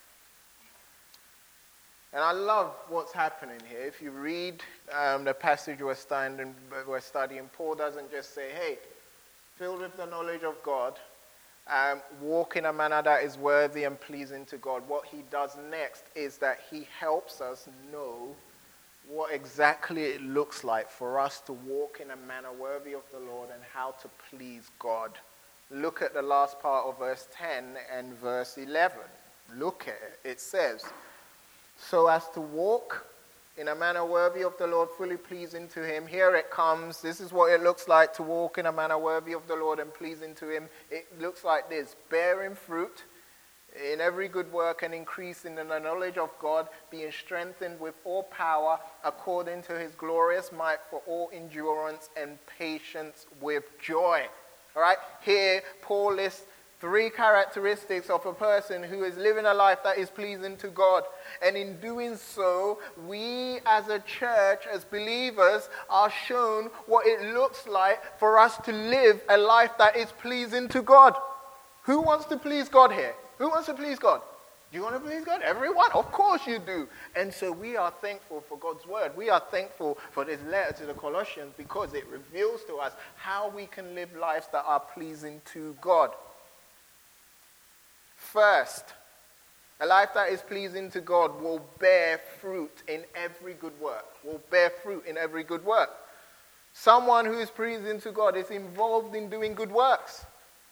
And 2.13 2.23
I 2.23 2.31
love 2.31 2.73
what's 2.87 3.11
happening 3.11 3.59
here. 3.69 3.81
If 3.81 4.01
you 4.01 4.11
read 4.11 4.63
um, 4.97 5.25
the 5.25 5.33
passage 5.33 5.79
we're 5.81 5.93
studying, 5.93 6.55
we're 6.87 7.01
studying, 7.01 7.49
Paul 7.55 7.75
doesn't 7.75 8.09
just 8.09 8.33
say, 8.33 8.49
hey, 8.51 8.79
filled 9.57 9.81
with 9.81 9.95
the 9.95 10.05
knowledge 10.05 10.43
of 10.43 10.55
God, 10.63 10.97
um, 11.69 12.01
walk 12.21 12.55
in 12.55 12.65
a 12.65 12.73
manner 12.73 13.01
that 13.01 13.23
is 13.23 13.37
worthy 13.37 13.83
and 13.83 13.99
pleasing 13.99 14.45
to 14.45 14.57
God. 14.57 14.83
What 14.87 15.05
he 15.05 15.23
does 15.29 15.57
next 15.69 16.05
is 16.15 16.37
that 16.37 16.59
he 16.69 16.87
helps 16.99 17.41
us 17.41 17.67
know 17.91 18.35
what 19.07 19.33
exactly 19.33 20.03
it 20.03 20.21
looks 20.21 20.63
like 20.63 20.89
for 20.89 21.19
us 21.19 21.39
to 21.41 21.53
walk 21.53 21.99
in 22.01 22.11
a 22.11 22.15
manner 22.15 22.51
worthy 22.51 22.93
of 22.93 23.01
the 23.11 23.19
Lord 23.19 23.49
and 23.51 23.61
how 23.73 23.91
to 24.01 24.09
please 24.29 24.69
God. 24.79 25.11
Look 25.71 26.01
at 26.01 26.13
the 26.13 26.21
last 26.21 26.59
part 26.59 26.85
of 26.87 26.99
verse 26.99 27.27
10 27.31 27.75
and 27.95 28.13
verse 28.19 28.57
11. 28.57 28.97
Look 29.57 29.87
at 29.87 29.95
it. 29.95 30.19
It 30.23 30.39
says, 30.39 30.85
So 31.77 32.07
as 32.07 32.27
to 32.29 32.41
walk 32.41 33.05
in 33.59 33.67
a 33.67 33.75
manner 33.75 34.05
worthy 34.05 34.41
of 34.41 34.57
the 34.57 34.65
Lord, 34.65 34.87
fully 34.97 35.17
pleasing 35.17 35.67
to 35.69 35.85
Him. 35.85 36.07
Here 36.07 36.33
it 36.33 36.49
comes. 36.49 37.01
This 37.01 37.19
is 37.19 37.33
what 37.33 37.51
it 37.51 37.61
looks 37.61 37.89
like 37.89 38.13
to 38.13 38.23
walk 38.23 38.57
in 38.57 38.67
a 38.67 38.71
manner 38.71 38.97
worthy 38.97 39.33
of 39.33 39.45
the 39.47 39.55
Lord 39.55 39.79
and 39.79 39.93
pleasing 39.93 40.33
to 40.35 40.49
Him. 40.49 40.69
It 40.89 41.07
looks 41.19 41.43
like 41.43 41.69
this 41.69 41.97
bearing 42.09 42.55
fruit 42.55 43.03
in 43.91 43.99
every 43.99 44.29
good 44.29 44.51
work 44.53 44.81
and 44.81 44.93
increasing 44.93 45.57
in 45.57 45.67
the 45.67 45.77
knowledge 45.77 46.17
of 46.17 46.29
God, 46.39 46.69
being 46.89 47.11
strengthened 47.11 47.81
with 47.81 47.95
all 48.05 48.23
power 48.23 48.79
according 49.03 49.63
to 49.63 49.77
His 49.77 49.93
glorious 49.93 50.51
might 50.53 50.79
for 50.89 51.01
all 51.05 51.29
endurance 51.33 52.09
and 52.15 52.37
patience 52.57 53.25
with 53.41 53.65
joy. 53.77 54.25
All 54.73 54.81
right, 54.81 54.97
here 55.21 55.61
Paul 55.81 56.13
lists 56.13 56.45
three 56.79 57.09
characteristics 57.09 58.09
of 58.09 58.25
a 58.25 58.33
person 58.33 58.81
who 58.83 59.03
is 59.03 59.17
living 59.17 59.45
a 59.45 59.53
life 59.53 59.79
that 59.83 59.97
is 59.97 60.09
pleasing 60.09 60.55
to 60.57 60.69
God. 60.69 61.03
And 61.45 61.57
in 61.57 61.79
doing 61.81 62.15
so, 62.15 62.79
we 63.05 63.59
as 63.65 63.89
a 63.89 63.99
church, 63.99 64.63
as 64.71 64.85
believers, 64.85 65.69
are 65.89 66.09
shown 66.09 66.69
what 66.85 67.05
it 67.05 67.33
looks 67.33 67.67
like 67.67 68.17
for 68.17 68.39
us 68.39 68.57
to 68.65 68.71
live 68.71 69.21
a 69.29 69.37
life 69.37 69.71
that 69.77 69.97
is 69.97 70.11
pleasing 70.21 70.69
to 70.69 70.81
God. 70.81 71.15
Who 71.83 72.01
wants 72.01 72.25
to 72.25 72.37
please 72.37 72.69
God 72.69 72.91
here? 72.91 73.15
Who 73.39 73.49
wants 73.49 73.67
to 73.67 73.73
please 73.73 73.99
God? 73.99 74.21
Do 74.71 74.77
you 74.77 74.83
want 74.83 74.95
to 74.95 75.01
please 75.01 75.25
God? 75.25 75.41
Everyone? 75.41 75.91
Of 75.93 76.11
course 76.11 76.45
you 76.45 76.59
do. 76.59 76.87
And 77.15 77.33
so 77.33 77.51
we 77.51 77.75
are 77.75 77.91
thankful 78.01 78.43
for 78.47 78.55
God's 78.59 78.85
word. 78.85 79.17
We 79.17 79.29
are 79.31 79.41
thankful 79.51 79.97
for 80.11 80.23
this 80.23 80.39
letter 80.47 80.73
to 80.73 80.85
the 80.85 80.93
Colossians 80.93 81.53
because 81.57 81.95
it 81.95 82.07
reveals 82.07 82.63
to 82.65 82.75
us 82.75 82.93
how 83.15 83.49
we 83.49 83.65
can 83.65 83.95
live 83.95 84.15
lives 84.15 84.47
that 84.51 84.63
are 84.67 84.79
pleasing 84.79 85.41
to 85.53 85.75
God. 85.81 86.11
First, 88.31 88.85
a 89.79 89.87
life 89.87 90.09
that 90.13 90.29
is 90.29 90.41
pleasing 90.41 90.91
to 90.91 91.01
God 91.01 91.41
will 91.41 91.65
bear 91.79 92.19
fruit 92.39 92.83
in 92.87 93.03
every 93.15 93.55
good 93.55 93.73
work. 93.81 94.05
Will 94.23 94.41
bear 94.51 94.69
fruit 94.69 95.03
in 95.07 95.17
every 95.17 95.43
good 95.43 95.65
work. 95.65 95.89
Someone 96.73 97.25
who 97.25 97.39
is 97.39 97.49
pleasing 97.49 97.99
to 98.01 98.11
God 98.11 98.37
is 98.37 98.51
involved 98.51 99.15
in 99.15 99.31
doing 99.31 99.55
good 99.55 99.71
works. 99.71 100.25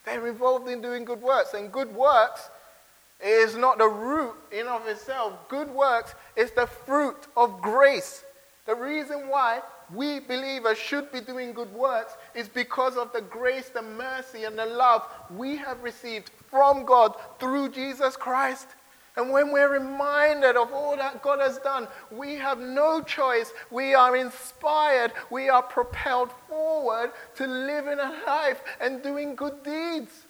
They're 0.04 0.28
involved 0.28 0.68
in 0.68 0.80
doing 0.80 1.04
good 1.04 1.20
works. 1.20 1.54
And 1.54 1.72
good 1.72 1.92
works 1.92 2.48
is 3.20 3.56
not 3.56 3.78
the 3.78 3.88
root 3.88 4.36
in 4.52 4.68
of 4.68 4.86
itself. 4.86 5.48
Good 5.48 5.68
works 5.68 6.14
is 6.36 6.52
the 6.52 6.66
fruit 6.66 7.26
of 7.36 7.60
grace. 7.60 8.22
The 8.66 8.76
reason 8.76 9.28
why 9.28 9.62
we 9.92 10.20
believers 10.20 10.78
should 10.78 11.10
be 11.10 11.20
doing 11.20 11.54
good 11.54 11.72
works 11.72 12.12
is 12.36 12.48
because 12.48 12.96
of 12.96 13.12
the 13.12 13.22
grace, 13.22 13.68
the 13.70 13.82
mercy, 13.82 14.44
and 14.44 14.56
the 14.56 14.66
love 14.66 15.02
we 15.34 15.56
have 15.56 15.82
received 15.82 16.30
from 16.50 16.84
God 16.84 17.14
through 17.38 17.70
Jesus 17.70 18.16
Christ. 18.16 18.68
And 19.16 19.32
when 19.32 19.50
we're 19.50 19.72
reminded 19.72 20.56
of 20.56 20.72
all 20.72 20.96
that 20.96 21.22
God 21.22 21.40
has 21.40 21.58
done, 21.58 21.88
we 22.12 22.36
have 22.36 22.60
no 22.60 23.02
choice. 23.02 23.52
We 23.68 23.92
are 23.92 24.16
inspired. 24.16 25.12
We 25.28 25.48
are 25.48 25.62
propelled 25.62 26.30
forward 26.48 27.10
to 27.34 27.46
living 27.46 27.98
a 27.98 28.12
life 28.26 28.60
and 28.80 29.02
doing 29.02 29.34
good 29.34 29.64
deeds. 29.64 30.27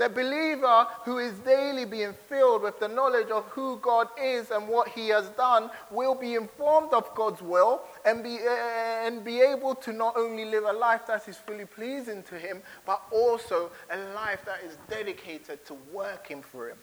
The 0.00 0.08
believer 0.08 0.86
who 1.04 1.18
is 1.18 1.34
daily 1.40 1.84
being 1.84 2.14
filled 2.26 2.62
with 2.62 2.80
the 2.80 2.88
knowledge 2.88 3.28
of 3.28 3.44
who 3.48 3.76
God 3.82 4.08
is 4.18 4.50
and 4.50 4.66
what 4.66 4.88
he 4.88 5.08
has 5.08 5.28
done 5.36 5.68
will 5.90 6.14
be 6.14 6.36
informed 6.36 6.94
of 6.94 7.14
God's 7.14 7.42
will 7.42 7.82
and 8.06 8.22
be, 8.22 8.38
uh, 8.38 9.04
and 9.04 9.22
be 9.22 9.42
able 9.42 9.74
to 9.74 9.92
not 9.92 10.16
only 10.16 10.46
live 10.46 10.64
a 10.64 10.72
life 10.72 11.02
that 11.06 11.28
is 11.28 11.36
fully 11.36 11.66
pleasing 11.66 12.22
to 12.22 12.38
him, 12.38 12.62
but 12.86 13.02
also 13.12 13.70
a 13.90 13.98
life 14.14 14.42
that 14.46 14.60
is 14.64 14.78
dedicated 14.88 15.66
to 15.66 15.76
working 15.92 16.40
for 16.40 16.70
him. 16.70 16.78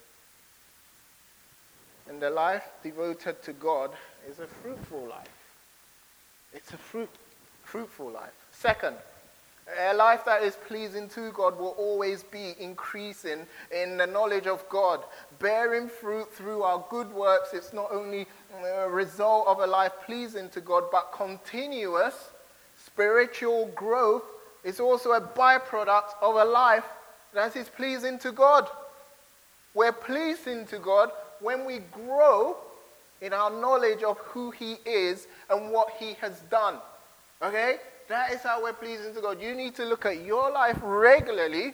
And 2.08 2.22
the 2.22 2.30
life 2.30 2.70
devoted 2.84 3.42
to 3.42 3.54
God 3.54 3.94
is 4.30 4.38
a 4.38 4.46
fruitful 4.46 5.08
life. 5.10 5.56
It's 6.54 6.72
a 6.72 6.78
fruit, 6.78 7.10
fruitful 7.64 8.12
life. 8.12 8.36
Second, 8.52 8.96
a 9.80 9.94
life 9.94 10.24
that 10.26 10.44
is 10.44 10.58
pleasing 10.68 11.10
to 11.10 11.32
God 11.32 11.58
will 11.58 11.76
always 11.78 12.24
be 12.24 12.56
increasing 12.60 13.46
in 13.72 13.98
the 13.98 14.08
knowledge 14.08 14.48
of 14.48 14.68
God, 14.70 15.04
bearing 15.40 15.90
fruit 15.90 16.32
through 16.34 16.64
our 16.64 16.86
good 16.90 17.12
works. 17.12 17.50
It's 17.54 17.74
not 17.74 17.92
only 17.92 18.28
a 18.64 18.90
result 18.90 19.48
of 19.48 19.60
a 19.60 19.68
life 19.68 19.92
pleasing 20.06 20.50
to 20.50 20.62
God, 20.62 20.86
but 20.92 21.12
continuous 21.14 22.30
spiritual 22.86 23.70
growth 23.76 24.24
is 24.64 24.80
also 24.80 25.12
a 25.12 25.22
byproduct 25.22 26.16
of 26.22 26.36
a 26.36 26.46
life 26.46 26.86
that 27.34 27.56
is 27.56 27.68
pleasing 27.68 28.18
to 28.20 28.32
God. 28.32 28.70
We're 29.74 29.92
pleasing 29.92 30.66
to 30.68 30.80
God 30.80 31.12
when 31.42 31.66
we 31.66 31.80
grow 31.92 32.58
in 33.22 33.34
our 33.34 33.50
knowledge 33.50 34.04
of 34.04 34.18
who 34.20 34.52
He 34.52 34.78
is 34.86 35.28
and 35.50 35.72
what 35.72 35.90
He 36.00 36.14
has 36.22 36.40
done. 36.50 36.78
Okay? 37.42 37.78
That 38.08 38.32
is 38.32 38.42
how 38.42 38.64
we're 38.64 38.74
pleasing 38.74 39.14
to 39.14 39.22
God. 39.22 39.42
You 39.42 39.54
need 39.54 39.76
to 39.76 39.86
look 39.86 40.06
at 40.06 40.24
your 40.24 40.52
life 40.52 40.78
regularly 40.82 41.74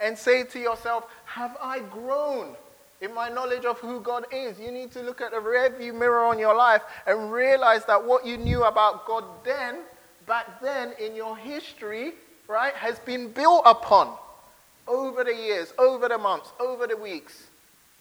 and 0.00 0.16
say 0.16 0.44
to 0.44 0.58
yourself, 0.58 1.04
Have 1.26 1.56
I 1.60 1.80
grown 1.80 2.56
in 3.00 3.14
my 3.14 3.28
knowledge 3.28 3.64
of 3.64 3.78
who 3.78 4.00
God 4.00 4.24
is? 4.32 4.58
You 4.58 4.70
need 4.70 4.90
to 4.92 5.02
look 5.02 5.20
at 5.20 5.32
the 5.32 5.38
rearview 5.38 5.94
mirror 5.94 6.24
on 6.24 6.38
your 6.38 6.54
life 6.54 6.82
and 7.06 7.30
realize 7.30 7.84
that 7.86 8.02
what 8.02 8.24
you 8.24 8.38
knew 8.38 8.64
about 8.64 9.06
God 9.06 9.24
then, 9.44 9.80
back 10.26 10.60
then 10.62 10.92
in 10.98 11.14
your 11.14 11.36
history, 11.36 12.12
right, 12.48 12.74
has 12.74 12.98
been 13.00 13.30
built 13.30 13.62
upon 13.66 14.16
over 14.88 15.24
the 15.24 15.34
years, 15.34 15.74
over 15.78 16.08
the 16.08 16.18
months, 16.18 16.52
over 16.58 16.86
the 16.86 16.96
weeks, 16.96 17.48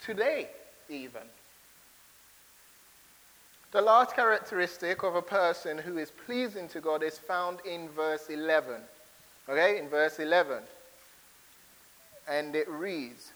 today, 0.02 0.50
even. 0.90 1.22
The 3.76 3.82
last 3.82 4.16
characteristic 4.16 5.04
of 5.04 5.16
a 5.16 5.22
person 5.22 5.78
who 5.78 5.98
is 5.98 6.10
pleasing 6.10 6.70
to 6.70 6.80
God 6.80 7.04
is 7.04 7.18
found 7.18 7.60
in 7.66 7.90
verse 7.90 8.30
11. 8.30 8.80
Okay, 9.50 9.78
in 9.80 9.90
verse 9.90 10.18
11. 10.18 10.64
And 12.26 12.56
it 12.56 12.70
reads 12.70 13.34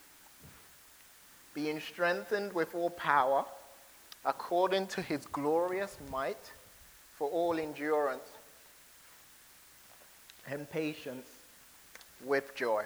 Being 1.54 1.82
strengthened 1.82 2.54
with 2.54 2.73
all 2.73 2.89
power, 2.91 3.43
according 4.23 4.88
to 4.88 5.02
his 5.02 5.25
glorious 5.25 5.97
might, 6.10 6.54
for 7.17 7.28
all 7.28 7.60
endurance 7.60 8.30
and 10.49 10.71
patience 10.71 11.28
with 12.23 12.56
joy. 12.56 12.86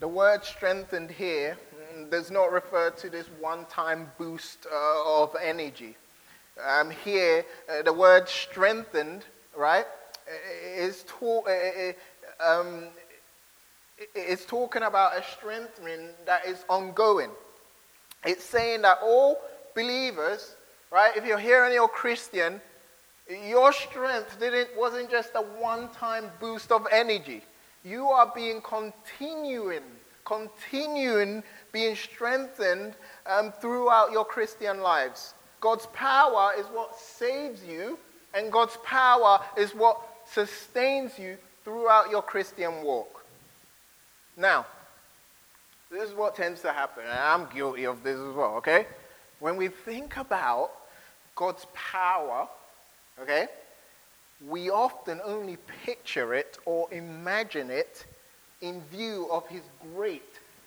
The 0.00 0.06
word 0.06 0.44
strengthened 0.44 1.10
here 1.10 1.58
does 2.08 2.30
not 2.30 2.52
refer 2.52 2.90
to 2.90 3.10
this 3.10 3.26
one 3.40 3.64
time 3.64 4.08
boost 4.16 4.64
uh, 4.72 5.22
of 5.22 5.34
energy. 5.42 5.96
Um, 6.64 6.90
here, 6.90 7.44
uh, 7.68 7.82
the 7.82 7.92
word 7.92 8.28
strengthened, 8.28 9.24
right, 9.56 9.86
is, 10.76 11.04
uh, 11.20 11.92
um, 12.40 12.84
is 14.14 14.44
talking 14.44 14.82
about 14.84 15.18
a 15.18 15.24
strengthening 15.24 16.10
that 16.26 16.46
is 16.46 16.64
ongoing. 16.68 17.30
It's 18.24 18.44
saying 18.44 18.82
that 18.82 18.98
all 19.02 19.40
believers, 19.74 20.54
right, 20.92 21.16
if 21.16 21.26
you're 21.26 21.38
here 21.38 21.64
and 21.64 21.74
you're 21.74 21.88
Christian, 21.88 22.60
your 23.48 23.72
strength 23.72 24.38
didn't, 24.38 24.70
wasn't 24.76 25.10
just 25.10 25.30
a 25.34 25.42
one 25.42 25.88
time 25.88 26.30
boost 26.38 26.70
of 26.70 26.86
energy. 26.92 27.42
You 27.84 28.06
are 28.08 28.30
being 28.34 28.60
continuing, 28.60 29.82
continuing 30.24 31.42
being 31.72 31.96
strengthened 31.96 32.94
um, 33.26 33.52
throughout 33.60 34.12
your 34.12 34.24
Christian 34.24 34.80
lives. 34.80 35.34
God's 35.60 35.86
power 35.86 36.52
is 36.58 36.66
what 36.66 36.98
saves 36.98 37.64
you, 37.64 37.98
and 38.34 38.52
God's 38.52 38.76
power 38.84 39.40
is 39.56 39.74
what 39.74 40.00
sustains 40.26 41.18
you 41.18 41.36
throughout 41.64 42.10
your 42.10 42.22
Christian 42.22 42.82
walk. 42.82 43.24
Now, 44.36 44.66
this 45.90 46.08
is 46.08 46.14
what 46.14 46.36
tends 46.36 46.60
to 46.62 46.72
happen, 46.72 47.04
and 47.04 47.18
I'm 47.18 47.46
guilty 47.52 47.84
of 47.84 48.02
this 48.02 48.18
as 48.18 48.34
well, 48.34 48.56
okay? 48.56 48.86
When 49.40 49.56
we 49.56 49.68
think 49.68 50.16
about 50.16 50.70
God's 51.34 51.66
power, 51.74 52.48
okay, 53.20 53.48
we 54.46 54.70
often 54.70 55.20
only 55.24 55.56
picture 55.84 56.34
it 56.34 56.58
or 56.64 56.88
imagine 56.92 57.70
it 57.70 58.06
in 58.60 58.80
view 58.82 59.28
of 59.30 59.46
his 59.48 59.62
great 59.94 60.22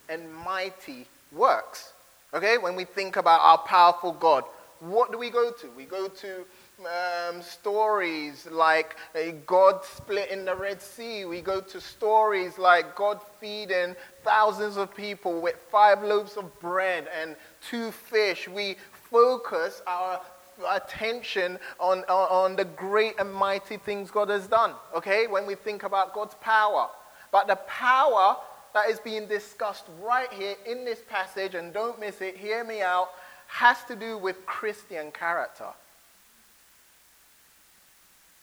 and 0.09 0.33
mighty 0.33 1.07
works. 1.31 1.93
Okay, 2.33 2.57
when 2.57 2.75
we 2.75 2.85
think 2.85 3.15
about 3.15 3.41
our 3.41 3.57
powerful 3.59 4.13
God, 4.13 4.43
what 4.79 5.11
do 5.11 5.17
we 5.17 5.29
go 5.29 5.51
to? 5.51 5.69
We 5.77 5.85
go 5.85 6.07
to 6.07 6.45
um, 6.79 7.41
stories 7.41 8.47
like 8.49 8.95
uh, 9.15 9.31
God 9.45 9.83
splitting 9.83 10.45
the 10.45 10.55
Red 10.55 10.81
Sea. 10.81 11.25
We 11.25 11.41
go 11.41 11.61
to 11.61 11.79
stories 11.79 12.57
like 12.57 12.95
God 12.95 13.19
feeding 13.39 13.95
thousands 14.23 14.77
of 14.77 14.95
people 14.95 15.39
with 15.39 15.55
five 15.69 16.03
loaves 16.03 16.37
of 16.37 16.59
bread 16.59 17.07
and 17.21 17.35
two 17.61 17.91
fish. 17.91 18.47
We 18.47 18.77
focus 19.11 19.81
our 19.85 20.21
attention 20.69 21.59
on, 21.79 21.99
on, 22.05 22.55
the 22.55 22.65
great 22.65 23.15
and 23.19 23.33
mighty 23.33 23.77
things 23.77 24.11
God 24.11 24.29
has 24.29 24.47
done, 24.47 24.73
okay, 24.95 25.27
when 25.27 25.45
we 25.45 25.55
think 25.55 25.83
about 25.83 26.13
God's 26.13 26.35
power. 26.35 26.89
But 27.31 27.47
the 27.47 27.55
power 27.55 28.37
that 28.73 28.89
is 28.89 28.99
being 28.99 29.27
discussed 29.27 29.85
right 30.01 30.31
here 30.31 30.55
in 30.65 30.85
this 30.85 31.01
passage, 31.09 31.55
and 31.55 31.73
don't 31.73 31.99
miss 31.99 32.21
it, 32.21 32.37
hear 32.37 32.63
me 32.63 32.81
out, 32.81 33.09
has 33.47 33.83
to 33.85 33.95
do 33.95 34.17
with 34.17 34.45
Christian 34.45 35.11
character. 35.11 35.67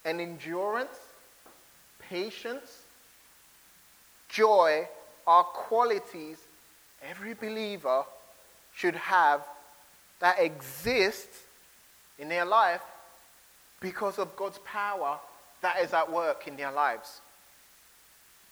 And 0.04 0.20
endurance, 0.20 0.98
patience, 2.08 2.82
joy 4.28 4.88
are 5.26 5.44
qualities 5.44 6.38
every 7.02 7.34
believer 7.34 8.04
should 8.74 8.96
have 8.96 9.42
that 10.20 10.38
exist 10.40 11.28
in 12.18 12.28
their 12.28 12.44
life 12.44 12.82
because 13.80 14.18
of 14.18 14.34
God's 14.36 14.58
power 14.64 15.18
that 15.60 15.78
is 15.80 15.92
at 15.92 16.10
work 16.10 16.46
in 16.46 16.56
their 16.56 16.72
lives. 16.72 17.20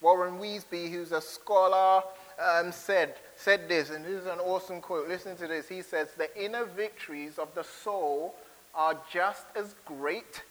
Warren 0.00 0.38
Wiersbe, 0.38 0.90
who's 0.90 1.12
a 1.12 1.20
scholar, 1.20 2.02
um, 2.38 2.70
said, 2.70 3.14
said 3.36 3.68
this, 3.68 3.90
and 3.90 4.04
this 4.04 4.22
is 4.22 4.26
an 4.26 4.38
awesome 4.40 4.80
quote. 4.80 5.08
Listen 5.08 5.36
to 5.36 5.46
this. 5.46 5.68
He 5.68 5.82
says, 5.82 6.08
The 6.16 6.28
inner 6.42 6.64
victories 6.64 7.38
of 7.38 7.54
the 7.54 7.64
soul 7.64 8.34
are 8.74 8.96
just 9.10 9.46
as 9.56 9.74
great, 9.86 10.42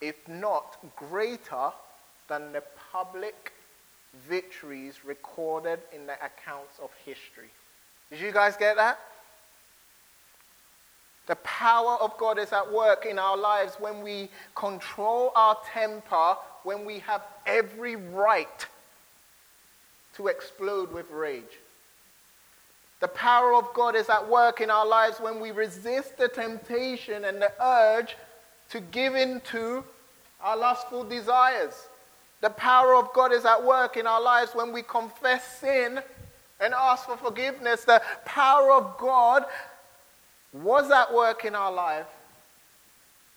if 0.00 0.16
not 0.26 0.78
greater, 0.96 1.70
than 2.28 2.52
the 2.52 2.62
public 2.92 3.52
victories 4.28 5.04
recorded 5.04 5.80
in 5.92 6.06
the 6.06 6.14
accounts 6.14 6.78
of 6.82 6.90
history. 7.04 7.50
Did 8.10 8.20
you 8.20 8.32
guys 8.32 8.56
get 8.56 8.76
that? 8.76 8.98
The 11.26 11.36
power 11.36 11.96
of 12.00 12.16
God 12.18 12.38
is 12.38 12.52
at 12.52 12.72
work 12.72 13.06
in 13.06 13.18
our 13.18 13.36
lives 13.36 13.76
when 13.78 14.02
we 14.02 14.28
control 14.54 15.32
our 15.36 15.56
temper 15.72 16.36
when 16.62 16.84
we 16.84 16.98
have 17.00 17.22
every 17.46 17.96
right 17.96 18.66
to 20.16 20.26
explode 20.26 20.92
with 20.92 21.10
rage. 21.10 21.58
The 23.00 23.08
power 23.08 23.54
of 23.54 23.72
God 23.72 23.96
is 23.96 24.10
at 24.10 24.28
work 24.28 24.60
in 24.60 24.70
our 24.70 24.86
lives 24.86 25.18
when 25.20 25.40
we 25.40 25.52
resist 25.52 26.18
the 26.18 26.28
temptation 26.28 27.24
and 27.24 27.40
the 27.40 27.52
urge 27.62 28.16
to 28.70 28.80
give 28.80 29.14
in 29.14 29.40
to 29.52 29.82
our 30.42 30.56
lustful 30.56 31.04
desires. 31.04 31.88
The 32.42 32.50
power 32.50 32.94
of 32.94 33.12
God 33.14 33.32
is 33.32 33.44
at 33.44 33.64
work 33.64 33.96
in 33.96 34.06
our 34.06 34.20
lives 34.20 34.54
when 34.54 34.72
we 34.72 34.82
confess 34.82 35.58
sin 35.58 36.00
and 36.60 36.74
ask 36.74 37.06
for 37.06 37.16
forgiveness. 37.16 37.84
The 37.84 38.02
power 38.26 38.72
of 38.72 38.98
God 38.98 39.44
was 40.52 40.90
at 40.90 41.12
work 41.12 41.44
in 41.44 41.54
our 41.54 41.72
life 41.72 42.06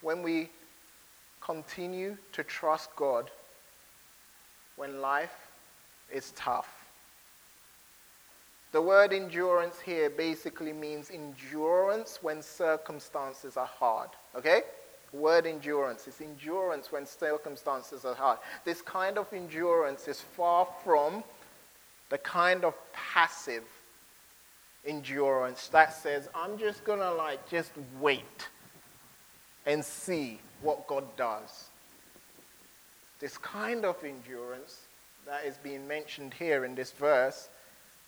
when 0.00 0.22
we 0.22 0.50
continue 1.40 2.16
to 2.32 2.42
trust 2.42 2.94
God 2.96 3.30
when 4.76 5.00
life 5.00 5.48
is 6.12 6.32
tough. 6.32 6.68
The 8.72 8.82
word 8.82 9.12
endurance 9.12 9.78
here 9.78 10.10
basically 10.10 10.72
means 10.72 11.10
endurance 11.10 12.18
when 12.22 12.42
circumstances 12.42 13.56
are 13.56 13.66
hard. 13.66 14.10
Okay? 14.34 14.62
Word 15.12 15.46
endurance 15.46 16.08
is 16.08 16.20
endurance 16.20 16.90
when 16.90 17.06
circumstances 17.06 18.04
are 18.04 18.16
hard. 18.16 18.38
This 18.64 18.82
kind 18.82 19.16
of 19.16 19.32
endurance 19.32 20.08
is 20.08 20.20
far 20.20 20.66
from 20.82 21.22
the 22.10 22.18
kind 22.18 22.64
of 22.64 22.74
passive 22.92 23.62
endurance 24.86 25.68
that 25.68 25.94
says, 25.94 26.28
I'm 26.34 26.58
just 26.58 26.84
going 26.84 27.00
to 27.00 27.12
like 27.12 27.48
just 27.48 27.72
wait 28.00 28.48
and 29.66 29.84
see 29.84 30.40
what 30.62 30.86
God 30.86 31.04
does. 31.16 31.70
This 33.20 33.38
kind 33.38 33.84
of 33.84 34.02
endurance 34.04 34.80
that 35.26 35.44
is 35.44 35.56
being 35.58 35.86
mentioned 35.88 36.34
here 36.34 36.64
in 36.64 36.74
this 36.74 36.92
verse 36.92 37.48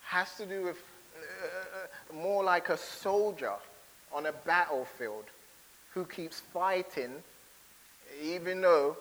has 0.03 0.37
to 0.37 0.47
do 0.47 0.63
with 0.63 0.77
uh, 1.17 2.15
more 2.15 2.45
like 2.45 2.69
a 2.69 2.77
soldier 2.77 3.55
on 4.13 4.27
a 4.27 4.33
battlefield 4.33 5.25
who 5.95 6.05
keeps 6.05 6.41
fighting 6.41 7.23
even 8.23 8.61
though 8.61 8.97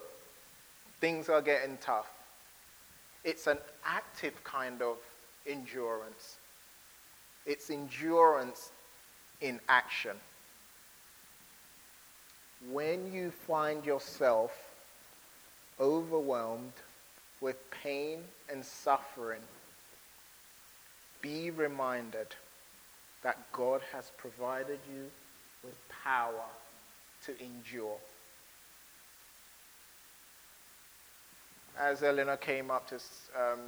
things 1.00 1.30
are 1.30 1.42
getting 1.42 1.78
tough. 1.82 2.10
It's 3.24 3.48
an 3.48 3.58
active 3.86 4.44
kind 4.44 4.82
of 4.82 4.98
endurance. 5.46 6.38
It's 7.46 7.70
endurance 7.70 8.72
in 9.42 9.60
action. 9.70 10.18
When 12.72 13.12
you 13.14 13.32
find 13.32 13.86
yourself 13.86 14.52
overwhelmed 15.80 16.74
with 17.42 17.58
pain 17.70 18.20
and 18.52 18.66
suffering, 18.66 19.42
be 21.22 21.52
reminded 21.52 22.28
that 23.24 23.38
God 23.52 23.82
has 23.92 24.12
provided 24.18 24.80
you 24.92 25.10
with 25.64 25.76
power 25.90 26.46
to 27.26 27.32
endure. 27.44 27.98
As 31.78 32.04
Eleanor 32.04 32.38
came 32.38 32.72
up 32.72 32.88
to 32.90 32.96
um, 32.96 33.60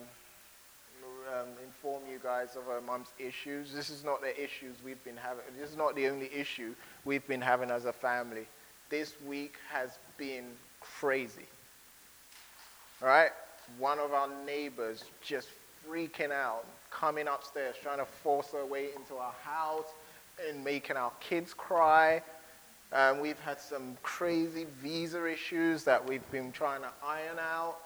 um, 1.27 1.47
inform 1.63 2.03
you 2.11 2.19
guys 2.21 2.55
of 2.55 2.69
our 2.69 2.81
mom's 2.81 3.11
issues, 3.19 3.73
this 3.73 3.89
is 3.89 4.03
not 4.03 4.21
the 4.21 4.33
issues 4.41 4.75
we've 4.83 5.03
been 5.03 5.17
having. 5.17 5.43
This 5.59 5.69
is 5.69 5.77
not 5.77 5.95
the 5.95 6.07
only 6.07 6.29
issue 6.33 6.73
we've 7.05 7.27
been 7.27 7.41
having 7.41 7.71
as 7.71 7.85
a 7.85 7.93
family. 7.93 8.47
This 8.89 9.13
week 9.25 9.55
has 9.69 9.97
been 10.17 10.45
crazy. 10.79 11.47
All 13.01 13.07
right? 13.07 13.31
One 13.77 13.99
of 13.99 14.13
our 14.13 14.29
neighbors 14.45 15.03
just 15.21 15.49
freaking 15.87 16.31
out, 16.31 16.65
coming 16.89 17.27
upstairs, 17.27 17.75
trying 17.81 17.99
to 17.99 18.05
force 18.05 18.51
her 18.51 18.65
way 18.65 18.89
into 18.95 19.15
our 19.15 19.33
house 19.43 19.87
and 20.47 20.63
making 20.63 20.97
our 20.97 21.11
kids 21.19 21.53
cry. 21.53 22.21
Um, 22.93 23.19
we've 23.19 23.39
had 23.39 23.59
some 23.59 23.97
crazy 24.01 24.65
visa 24.81 25.25
issues 25.25 25.83
that 25.83 26.07
we've 26.07 26.29
been 26.31 26.51
trying 26.51 26.81
to 26.81 26.89
iron 27.05 27.37
out. 27.39 27.77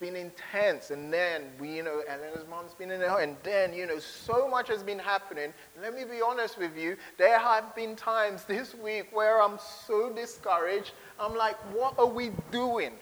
Been 0.00 0.16
intense. 0.16 0.90
And 0.90 1.12
then, 1.12 1.50
we, 1.58 1.76
you 1.76 1.82
know, 1.82 2.02
Eleanor's 2.08 2.46
mom's 2.48 2.72
been 2.72 2.90
in 2.90 3.00
there. 3.00 3.18
And 3.18 3.36
then, 3.42 3.72
you 3.72 3.86
know, 3.86 3.98
so 3.98 4.48
much 4.48 4.68
has 4.68 4.82
been 4.82 4.98
happening. 4.98 5.52
Let 5.82 5.94
me 5.94 6.04
be 6.04 6.22
honest 6.22 6.56
with 6.56 6.76
you. 6.76 6.96
There 7.16 7.38
have 7.38 7.74
been 7.74 7.96
times 7.96 8.44
this 8.44 8.74
week 8.74 9.08
where 9.12 9.42
I'm 9.42 9.58
so 9.86 10.12
discouraged. 10.12 10.92
I'm 11.18 11.34
like, 11.34 11.56
what 11.74 11.98
are 11.98 12.06
we 12.06 12.30
doing? 12.52 12.92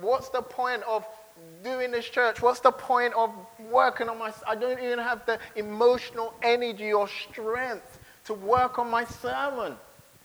What's 0.00 0.30
the 0.30 0.42
point 0.42 0.82
of 0.84 1.04
doing 1.62 1.90
this 1.90 2.06
church? 2.06 2.40
What's 2.40 2.60
the 2.60 2.72
point 2.72 3.14
of 3.14 3.30
working 3.70 4.08
on 4.08 4.18
my? 4.18 4.32
I 4.46 4.54
don't 4.54 4.78
even 4.82 4.98
have 4.98 5.26
the 5.26 5.38
emotional 5.56 6.34
energy 6.42 6.92
or 6.92 7.08
strength 7.08 7.98
to 8.24 8.34
work 8.34 8.78
on 8.78 8.90
my 8.90 9.04
sermon. 9.04 9.76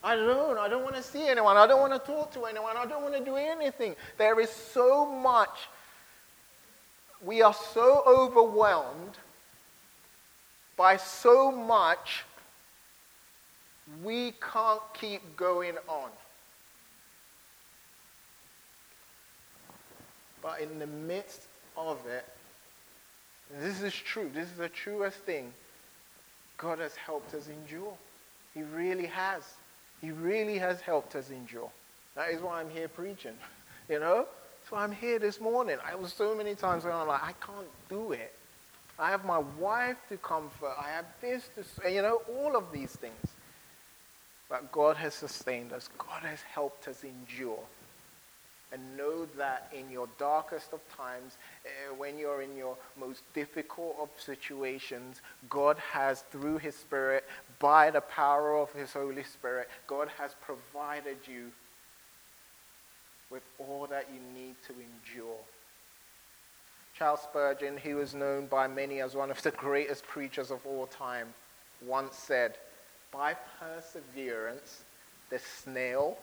I 0.04 0.16
don't. 0.16 0.58
I 0.58 0.68
don't 0.68 0.84
want 0.84 0.96
to 0.96 1.04
see 1.04 1.28
anyone. 1.28 1.58
I 1.58 1.68
don't 1.68 1.80
want 1.80 1.94
to 1.94 2.12
talk 2.12 2.32
to 2.34 2.46
anyone. 2.46 2.76
I 2.76 2.86
don't 2.86 3.04
want 3.04 3.16
to 3.16 3.24
do 3.24 3.36
anything. 3.36 3.96
There 4.18 4.40
is 4.40 4.50
so 4.50 5.06
much. 5.06 5.70
We 7.24 7.42
are 7.42 7.54
so 7.54 8.04
overwhelmed 8.08 9.18
by 10.82 10.98
so 10.98 11.52
much, 11.52 12.24
we 14.04 14.34
can't 14.52 14.82
keep 15.00 15.22
going 15.38 15.76
on. 15.88 16.10
But 20.42 20.62
in 20.62 20.80
the 20.80 20.88
midst 20.88 21.44
of 21.78 22.00
it, 22.08 22.26
this 23.60 23.84
is 23.84 23.94
true, 23.94 24.32
this 24.34 24.48
is 24.48 24.58
the 24.58 24.70
truest 24.70 25.18
thing. 25.18 25.54
God 26.58 26.80
has 26.80 26.96
helped 26.96 27.36
us 27.36 27.48
endure. 27.48 27.94
He 28.56 28.64
really 28.64 29.06
has. 29.06 29.44
He 30.02 30.12
really 30.12 30.58
has 30.58 30.82
helped 30.82 31.16
us 31.16 31.30
endure. 31.30 31.70
That 32.16 32.32
is 32.32 32.42
why 32.42 32.60
I'm 32.60 32.70
here 32.70 32.88
preaching. 32.88 33.34
You 33.90 34.00
know? 34.00 34.26
So 34.70 34.78
I'm 34.78 34.94
here 34.94 35.20
this 35.20 35.42
morning. 35.42 35.76
I 35.86 35.96
was 35.96 36.14
so 36.14 36.34
many 36.34 36.56
times 36.56 36.86
when 36.86 36.94
I'm 36.94 37.08
like, 37.08 37.22
I 37.22 37.34
can't 37.46 37.68
do 37.90 38.14
it. 38.14 38.34
I 38.98 39.10
have 39.10 39.26
my 39.26 39.40
wife 39.60 39.98
to 40.08 40.18
comfort. 40.18 40.76
I 40.80 40.92
have 40.92 41.06
this 41.20 41.50
to, 41.56 41.64
say, 41.64 41.96
you 41.96 42.02
know, 42.02 42.22
all 42.30 42.56
of 42.56 42.72
these 42.72 42.92
things. 42.92 43.28
But 44.48 44.72
God 44.72 44.96
has 44.96 45.14
sustained 45.14 45.74
us. 45.74 45.90
God 45.98 46.22
has 46.24 46.42
helped 46.42 46.88
us 46.88 47.04
endure 47.04 47.60
and 48.72 48.98
know 48.98 49.26
that 49.38 49.72
in 49.78 49.90
your 49.92 50.08
darkest 50.18 50.74
of 50.74 50.80
times, 50.96 51.38
uh, 51.66 51.94
when 51.96 52.18
you're 52.18 52.42
in 52.42 52.56
your 52.56 52.78
most 52.98 53.22
difficult 53.34 53.98
of 54.02 54.10
situations, 54.18 55.22
God 55.50 55.78
has, 55.92 56.22
through 56.32 56.60
His 56.60 56.76
Spirit, 56.76 57.26
by 57.60 57.92
the 57.92 58.02
power 58.02 58.58
of 58.58 58.72
His 58.72 58.94
Holy 58.94 59.24
Spirit, 59.24 59.70
God 59.88 60.10
has 60.18 60.36
provided 60.42 61.18
you 61.28 61.52
with 63.30 63.44
all 63.60 63.88
that 63.90 64.08
you 64.14 64.20
need 64.40 64.56
to 64.68 64.74
endure. 64.74 65.38
Charles 66.98 67.22
Spurgeon, 67.22 67.78
who 67.78 67.96
was 67.96 68.14
known 68.14 68.46
by 68.46 68.68
many 68.68 69.02
as 69.02 69.16
one 69.16 69.32
of 69.32 69.42
the 69.42 69.52
greatest 69.52 70.06
preachers 70.06 70.52
of 70.52 70.60
all 70.66 70.86
time, 70.86 71.34
once 71.86 72.16
said, 72.16 72.58
By 73.12 73.36
perseverance, 73.60 74.84
the 75.30 75.40
snail 75.40 76.18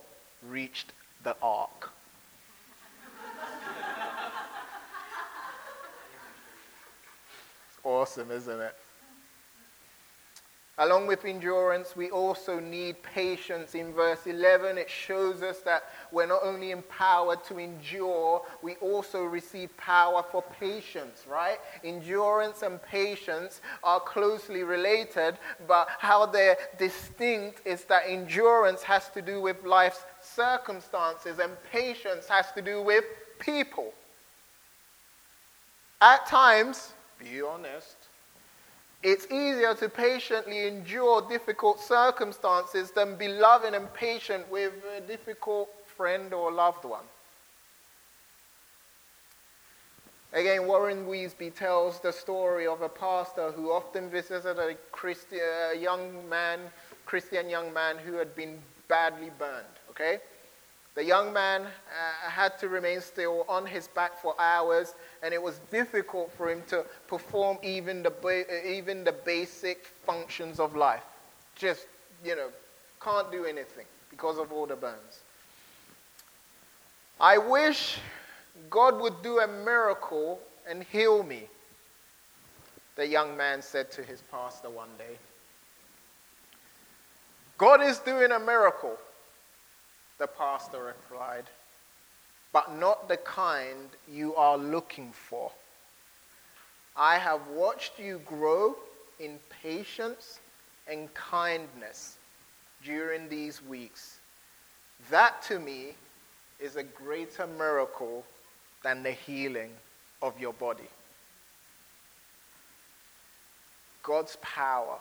reached 0.48 0.92
the 1.24 1.34
ark. 1.42 1.90
Awesome, 7.88 8.30
isn't 8.30 8.60
it? 8.60 8.74
Along 10.80 11.08
with 11.08 11.24
endurance, 11.24 11.96
we 11.96 12.08
also 12.10 12.60
need 12.60 13.02
patience. 13.02 13.74
In 13.74 13.92
verse 13.92 14.28
11, 14.28 14.78
it 14.78 14.88
shows 14.88 15.42
us 15.42 15.58
that 15.62 15.82
we're 16.12 16.26
not 16.26 16.42
only 16.44 16.70
empowered 16.70 17.42
to 17.46 17.58
endure, 17.58 18.42
we 18.62 18.76
also 18.76 19.24
receive 19.24 19.76
power 19.76 20.22
for 20.30 20.40
patience, 20.60 21.24
right? 21.28 21.58
Endurance 21.82 22.62
and 22.62 22.80
patience 22.80 23.60
are 23.82 23.98
closely 23.98 24.62
related, 24.62 25.36
but 25.66 25.88
how 25.98 26.26
they're 26.26 26.56
distinct 26.78 27.66
is 27.66 27.82
that 27.86 28.02
endurance 28.06 28.84
has 28.84 29.08
to 29.08 29.20
do 29.20 29.40
with 29.40 29.64
life's 29.64 30.04
circumstances 30.22 31.40
and 31.40 31.50
patience 31.72 32.28
has 32.28 32.52
to 32.52 32.62
do 32.62 32.82
with 32.82 33.04
people. 33.40 33.92
At 36.00 36.24
times, 36.26 36.92
be 37.18 37.42
honest, 37.42 37.96
it's 39.02 39.26
easier 39.26 39.74
to 39.74 39.88
patiently 39.88 40.66
endure 40.66 41.28
difficult 41.28 41.80
circumstances 41.80 42.90
than 42.90 43.16
be 43.16 43.28
loving 43.28 43.74
and 43.74 43.92
patient 43.94 44.50
with 44.50 44.72
a 44.96 45.00
difficult 45.00 45.68
friend 45.96 46.32
or 46.32 46.50
loved 46.50 46.84
one. 46.84 47.04
Again, 50.32 50.66
Warren 50.66 51.06
Wiersbe 51.06 51.54
tells 51.54 52.00
the 52.00 52.12
story 52.12 52.66
of 52.66 52.82
a 52.82 52.88
pastor 52.88 53.50
who 53.50 53.72
often 53.72 54.10
visited 54.10 54.58
a, 54.58 54.74
Christi- 54.92 55.38
a 55.38 55.74
young 55.74 56.28
man, 56.28 56.60
Christian 57.06 57.48
young 57.48 57.72
man 57.72 57.96
who 57.96 58.14
had 58.14 58.34
been 58.36 58.58
badly 58.88 59.30
burned. 59.38 59.64
Okay? 59.90 60.18
The 60.98 61.04
young 61.04 61.32
man 61.32 61.62
uh, 61.62 62.28
had 62.28 62.58
to 62.58 62.68
remain 62.68 63.00
still 63.00 63.44
on 63.48 63.64
his 63.64 63.86
back 63.86 64.20
for 64.20 64.34
hours, 64.36 64.94
and 65.22 65.32
it 65.32 65.40
was 65.40 65.60
difficult 65.70 66.32
for 66.32 66.50
him 66.50 66.60
to 66.70 66.84
perform 67.06 67.56
even 67.62 68.02
the, 68.02 68.10
ba- 68.10 68.68
even 68.68 69.04
the 69.04 69.12
basic 69.12 69.86
functions 69.86 70.58
of 70.58 70.74
life. 70.74 71.04
Just, 71.54 71.86
you 72.24 72.34
know, 72.34 72.48
can't 73.00 73.30
do 73.30 73.44
anything 73.44 73.86
because 74.10 74.38
of 74.38 74.50
all 74.50 74.66
the 74.66 74.74
burns. 74.74 75.20
I 77.20 77.38
wish 77.38 78.00
God 78.68 79.00
would 79.00 79.22
do 79.22 79.38
a 79.38 79.46
miracle 79.46 80.40
and 80.68 80.82
heal 80.82 81.22
me, 81.22 81.44
the 82.96 83.06
young 83.06 83.36
man 83.36 83.62
said 83.62 83.92
to 83.92 84.02
his 84.02 84.20
pastor 84.32 84.68
one 84.68 84.90
day. 84.98 85.16
God 87.56 87.82
is 87.82 88.00
doing 88.00 88.32
a 88.32 88.40
miracle 88.40 88.98
the 90.18 90.26
pastor 90.26 90.82
replied, 90.82 91.44
but 92.52 92.76
not 92.76 93.08
the 93.08 93.16
kind 93.18 93.88
you 94.10 94.34
are 94.34 94.58
looking 94.58 95.12
for. 95.12 95.50
I 96.96 97.18
have 97.18 97.46
watched 97.48 97.98
you 97.98 98.20
grow 98.26 98.74
in 99.20 99.38
patience 99.62 100.40
and 100.88 101.12
kindness 101.14 102.16
during 102.84 103.28
these 103.28 103.62
weeks. 103.62 104.18
That 105.10 105.40
to 105.42 105.60
me 105.60 105.94
is 106.58 106.76
a 106.76 106.82
greater 106.82 107.46
miracle 107.46 108.24
than 108.82 109.02
the 109.02 109.12
healing 109.12 109.70
of 110.22 110.38
your 110.40 110.52
body. 110.54 110.88
God's 114.02 114.36
power 114.40 114.98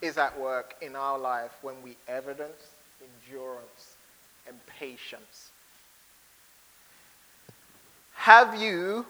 is 0.00 0.16
at 0.16 0.38
work 0.38 0.76
in 0.80 0.96
our 0.96 1.18
life 1.18 1.52
when 1.60 1.74
we 1.82 1.96
evidence 2.08 2.70
endurance 3.02 3.89
Have 8.14 8.60
you 8.60 9.06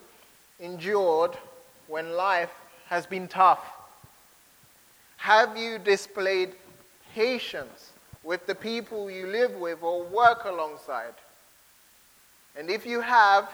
endured 0.60 1.36
when 1.88 2.12
life 2.12 2.52
has 2.86 3.06
been 3.06 3.26
tough? 3.28 3.64
Have 5.16 5.56
you 5.56 5.78
displayed 5.78 6.52
patience 7.14 7.90
with 8.22 8.46
the 8.46 8.54
people 8.54 9.10
you 9.10 9.26
live 9.26 9.54
with 9.56 9.82
or 9.82 10.04
work 10.04 10.44
alongside? 10.44 11.14
And 12.56 12.70
if 12.70 12.86
you 12.86 13.00
have, 13.00 13.50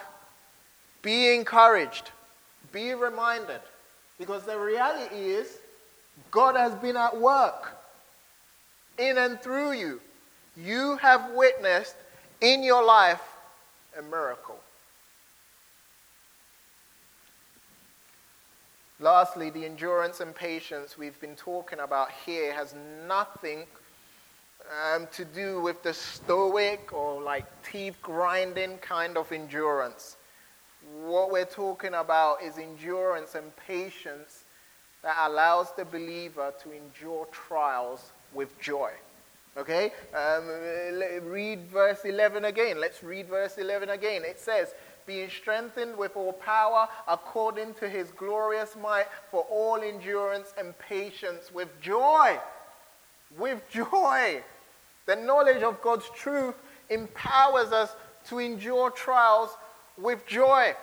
be 1.01 1.35
encouraged, 1.35 2.11
be 2.71 2.93
reminded, 2.93 3.61
because 4.19 4.43
the 4.43 4.57
reality 4.57 5.15
is 5.15 5.57
God 6.31 6.55
has 6.55 6.73
been 6.75 6.97
at 6.97 7.15
work 7.15 7.77
in 8.97 9.17
and 9.17 9.39
through 9.41 9.73
you. 9.73 10.01
You 10.55 10.97
have 10.97 11.31
witnessed 11.33 11.95
in 12.41 12.63
your 12.63 12.83
life 12.83 13.21
a 13.97 14.01
miracle. 14.01 14.59
Lastly, 18.99 19.51
the 19.51 19.63
endurance 19.63 20.21
and 20.21 20.33
patience 20.33 20.97
we've 20.97 21.19
been 21.21 21.35
talking 21.35 21.79
about 21.79 22.09
here 22.25 22.51
has 22.53 22.73
nothing 23.07 23.65
um, 24.93 25.07
to 25.13 25.23
do 25.23 25.61
with 25.61 25.83
the 25.83 25.93
stoic 25.93 26.91
or 26.93 27.21
like 27.21 27.45
teeth 27.63 27.95
grinding 28.01 28.77
kind 28.79 29.17
of 29.17 29.31
endurance. 29.31 30.17
What 31.05 31.31
we're 31.31 31.45
talking 31.45 31.93
about 31.93 32.41
is 32.41 32.57
endurance 32.57 33.35
and 33.35 33.55
patience 33.55 34.45
that 35.03 35.15
allows 35.29 35.73
the 35.75 35.85
believer 35.85 36.51
to 36.63 36.71
endure 36.71 37.27
trials 37.31 38.11
with 38.33 38.59
joy. 38.59 38.91
Okay? 39.57 39.91
Um, 40.13 40.47
read 41.29 41.65
verse 41.67 42.05
11 42.05 42.45
again. 42.45 42.79
Let's 42.79 43.03
read 43.03 43.27
verse 43.27 43.57
11 43.57 43.89
again. 43.89 44.23
It 44.23 44.39
says, 44.39 44.73
being 45.07 45.29
strengthened 45.29 45.97
with 45.97 46.15
all 46.15 46.33
power 46.33 46.87
according 47.07 47.73
to 47.75 47.89
his 47.89 48.11
glorious 48.11 48.75
might 48.75 49.07
for 49.31 49.45
all 49.49 49.77
endurance 49.81 50.53
and 50.59 50.77
patience 50.77 51.51
with 51.51 51.69
joy. 51.81 52.37
With 53.37 53.67
joy. 53.69 54.43
The 55.05 55.15
knowledge 55.15 55.63
of 55.63 55.81
God's 55.81 56.09
truth 56.15 56.55
empowers 56.89 57.71
us 57.71 57.95
to 58.27 58.39
endure 58.39 58.91
trials 58.91 59.51
with 59.97 60.25
joy. 60.27 60.75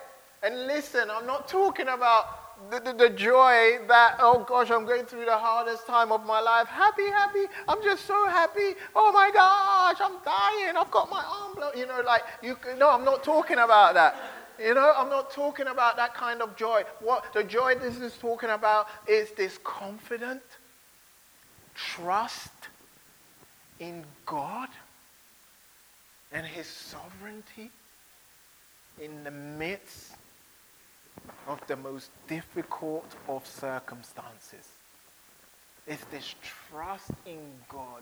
And 0.43 0.67
listen, 0.67 1.09
I'm 1.09 1.27
not 1.27 1.47
talking 1.47 1.87
about 1.87 2.44
the, 2.69 2.79
the, 2.79 2.93
the, 2.93 3.09
joy 3.09 3.79
that, 3.87 4.17
oh 4.19 4.45
gosh, 4.47 4.71
I'm 4.71 4.85
going 4.85 5.05
through 5.05 5.25
the 5.25 5.37
hardest 5.37 5.85
time 5.87 6.11
of 6.11 6.25
my 6.25 6.39
life. 6.39 6.67
Happy, 6.67 7.07
happy. 7.07 7.45
I'm 7.67 7.81
just 7.83 8.05
so 8.05 8.27
happy. 8.27 8.75
Oh 8.95 9.11
my 9.11 9.31
gosh, 9.31 9.97
I'm 10.01 10.23
dying. 10.23 10.77
I've 10.77 10.91
got 10.91 11.09
my 11.09 11.23
arm 11.23 11.55
blown. 11.55 11.71
You 11.77 11.87
know, 11.87 12.01
like, 12.05 12.23
you, 12.41 12.57
no, 12.77 12.89
I'm 12.89 13.03
not 13.03 13.23
talking 13.23 13.57
about 13.57 13.93
that. 13.95 14.15
You 14.59 14.73
know, 14.73 14.93
I'm 14.95 15.09
not 15.09 15.31
talking 15.31 15.67
about 15.67 15.97
that 15.97 16.13
kind 16.13 16.41
of 16.41 16.55
joy. 16.55 16.83
What 17.01 17.25
the 17.33 17.43
joy 17.43 17.75
this 17.75 17.97
is 17.97 18.17
talking 18.17 18.49
about 18.49 18.87
is 19.07 19.31
this 19.31 19.59
confident 19.63 20.41
trust 21.73 22.51
in 23.79 24.05
God 24.25 24.69
and 26.31 26.45
His 26.45 26.67
sovereignty 26.67 27.69
in 29.01 29.23
the 29.23 29.31
midst 29.31 30.14
of 31.47 31.65
the 31.67 31.75
most 31.75 32.09
difficult 32.27 33.15
of 33.27 33.45
circumstances. 33.45 34.67
It's 35.87 36.03
this 36.05 36.33
trust 36.71 37.11
in 37.25 37.39
God, 37.69 38.01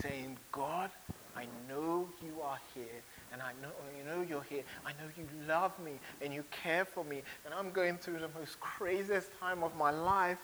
saying, 0.00 0.38
God, 0.50 0.90
I 1.36 1.46
know 1.68 2.08
you 2.22 2.42
are 2.42 2.58
here, 2.74 3.02
and 3.32 3.42
I 3.42 3.52
know 3.62 3.70
you 3.98 4.04
know 4.04 4.26
you're 4.26 4.42
here. 4.42 4.62
I 4.86 4.90
know 4.92 5.08
you 5.16 5.26
love 5.46 5.72
me 5.84 5.92
and 6.22 6.32
you 6.32 6.44
care 6.50 6.84
for 6.84 7.04
me, 7.04 7.22
and 7.44 7.54
I'm 7.54 7.70
going 7.70 7.98
through 7.98 8.18
the 8.18 8.30
most 8.38 8.58
craziest 8.60 9.28
time 9.40 9.62
of 9.62 9.76
my 9.76 9.90
life. 9.90 10.38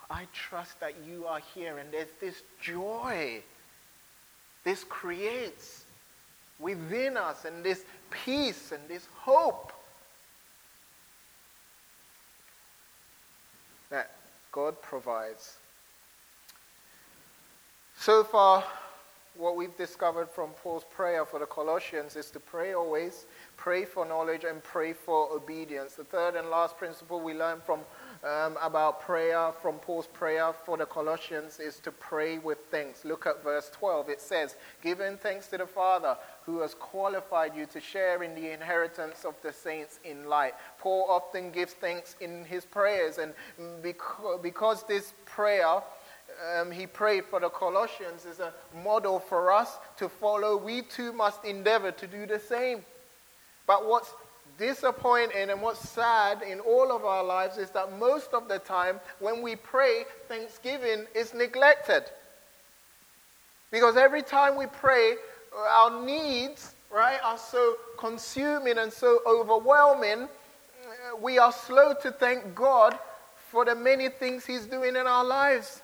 But 0.00 0.16
I 0.16 0.26
trust 0.32 0.80
that 0.80 0.94
you 1.08 1.26
are 1.26 1.40
here, 1.54 1.78
and 1.78 1.92
there's 1.92 2.08
this 2.20 2.42
joy. 2.60 3.42
This 4.64 4.84
creates 4.84 5.84
within 6.58 7.16
us, 7.16 7.44
and 7.44 7.64
this 7.64 7.84
peace 8.10 8.72
and 8.72 8.80
this 8.88 9.06
hope 9.16 9.72
that 13.90 14.10
God 14.52 14.80
provides. 14.82 15.56
So 17.96 18.24
far, 18.24 18.64
what 19.36 19.56
we've 19.56 19.76
discovered 19.76 20.28
from 20.28 20.50
Paul's 20.50 20.84
prayer 20.84 21.24
for 21.24 21.38
the 21.38 21.46
Colossians 21.46 22.16
is 22.16 22.30
to 22.30 22.40
pray 22.40 22.72
always, 22.72 23.26
pray 23.56 23.84
for 23.84 24.04
knowledge, 24.04 24.44
and 24.44 24.62
pray 24.62 24.92
for 24.92 25.30
obedience. 25.32 25.94
The 25.94 26.04
third 26.04 26.34
and 26.34 26.50
last 26.50 26.76
principle 26.76 27.20
we 27.20 27.34
learn 27.34 27.60
from 27.64 27.80
um, 28.24 28.56
about 28.60 29.00
prayer, 29.00 29.52
from 29.62 29.78
Paul's 29.78 30.06
prayer 30.06 30.52
for 30.52 30.76
the 30.76 30.86
Colossians, 30.86 31.60
is 31.60 31.78
to 31.80 31.92
pray 31.92 32.38
with 32.38 32.58
thanks. 32.70 33.04
Look 33.04 33.26
at 33.26 33.44
verse 33.44 33.70
12. 33.72 34.08
It 34.08 34.20
says, 34.20 34.56
Giving 34.82 35.16
thanks 35.16 35.46
to 35.48 35.58
the 35.58 35.66
Father 35.66 36.16
who 36.44 36.60
has 36.60 36.74
qualified 36.74 37.54
you 37.54 37.66
to 37.66 37.80
share 37.80 38.22
in 38.22 38.34
the 38.34 38.50
inheritance 38.52 39.24
of 39.24 39.34
the 39.42 39.52
saints 39.52 40.00
in 40.04 40.28
light. 40.28 40.54
Paul 40.78 41.06
often 41.08 41.50
gives 41.50 41.74
thanks 41.74 42.16
in 42.20 42.44
his 42.44 42.64
prayers, 42.64 43.18
and 43.18 43.32
because, 43.82 44.40
because 44.42 44.82
this 44.84 45.14
prayer, 45.24 45.82
um, 46.56 46.70
he 46.70 46.86
prayed 46.86 47.24
for 47.24 47.38
the 47.38 47.50
Colossians, 47.50 48.24
is 48.24 48.40
a 48.40 48.52
model 48.82 49.20
for 49.20 49.52
us 49.52 49.78
to 49.98 50.08
follow. 50.08 50.56
We 50.56 50.82
too 50.82 51.12
must 51.12 51.44
endeavor 51.44 51.92
to 51.92 52.06
do 52.06 52.26
the 52.26 52.38
same. 52.38 52.84
But 53.66 53.86
what's 53.86 54.14
disappointing 54.58 55.50
and 55.50 55.62
what's 55.62 55.88
sad 55.88 56.42
in 56.42 56.60
all 56.60 56.92
of 56.92 57.04
our 57.04 57.24
lives 57.24 57.56
is 57.56 57.70
that 57.70 57.98
most 57.98 58.34
of 58.34 58.48
the 58.48 58.58
time 58.58 59.00
when 59.20 59.40
we 59.40 59.56
pray, 59.56 60.04
thanksgiving 60.28 61.06
is 61.14 61.32
neglected. 61.32 62.04
Because 63.70 63.96
every 63.96 64.22
time 64.22 64.56
we 64.56 64.66
pray, 64.66 65.14
uh, 65.56 65.90
our 65.90 66.04
needs, 66.04 66.74
right, 66.90 67.18
are 67.22 67.38
so 67.38 67.76
consuming 67.98 68.78
and 68.78 68.92
so 68.92 69.20
overwhelming, 69.26 70.22
uh, 70.22 71.16
we 71.20 71.38
are 71.38 71.52
slow 71.52 71.94
to 72.02 72.10
thank 72.10 72.54
God 72.54 72.98
for 73.50 73.64
the 73.64 73.74
many 73.74 74.08
things 74.08 74.44
He's 74.44 74.66
doing 74.66 74.96
in 74.96 75.06
our 75.06 75.24
lives. 75.24 75.82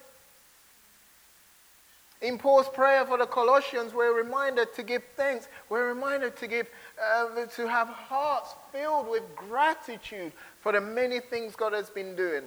In 2.24 2.38
Paul's 2.38 2.70
prayer 2.70 3.04
for 3.04 3.18
the 3.18 3.26
Colossians, 3.26 3.92
we're 3.92 4.16
reminded 4.16 4.72
to 4.76 4.82
give 4.82 5.02
thanks. 5.14 5.46
We're 5.68 5.88
reminded 5.88 6.36
to 6.38 6.46
give, 6.46 6.68
uh, 7.02 7.46
to 7.46 7.68
have 7.68 7.88
hearts 7.88 8.54
filled 8.72 9.08
with 9.08 9.22
gratitude 9.36 10.32
for 10.60 10.72
the 10.72 10.80
many 10.80 11.20
things 11.20 11.56
God 11.56 11.72
has 11.72 11.90
been 11.90 12.14
doing. 12.16 12.44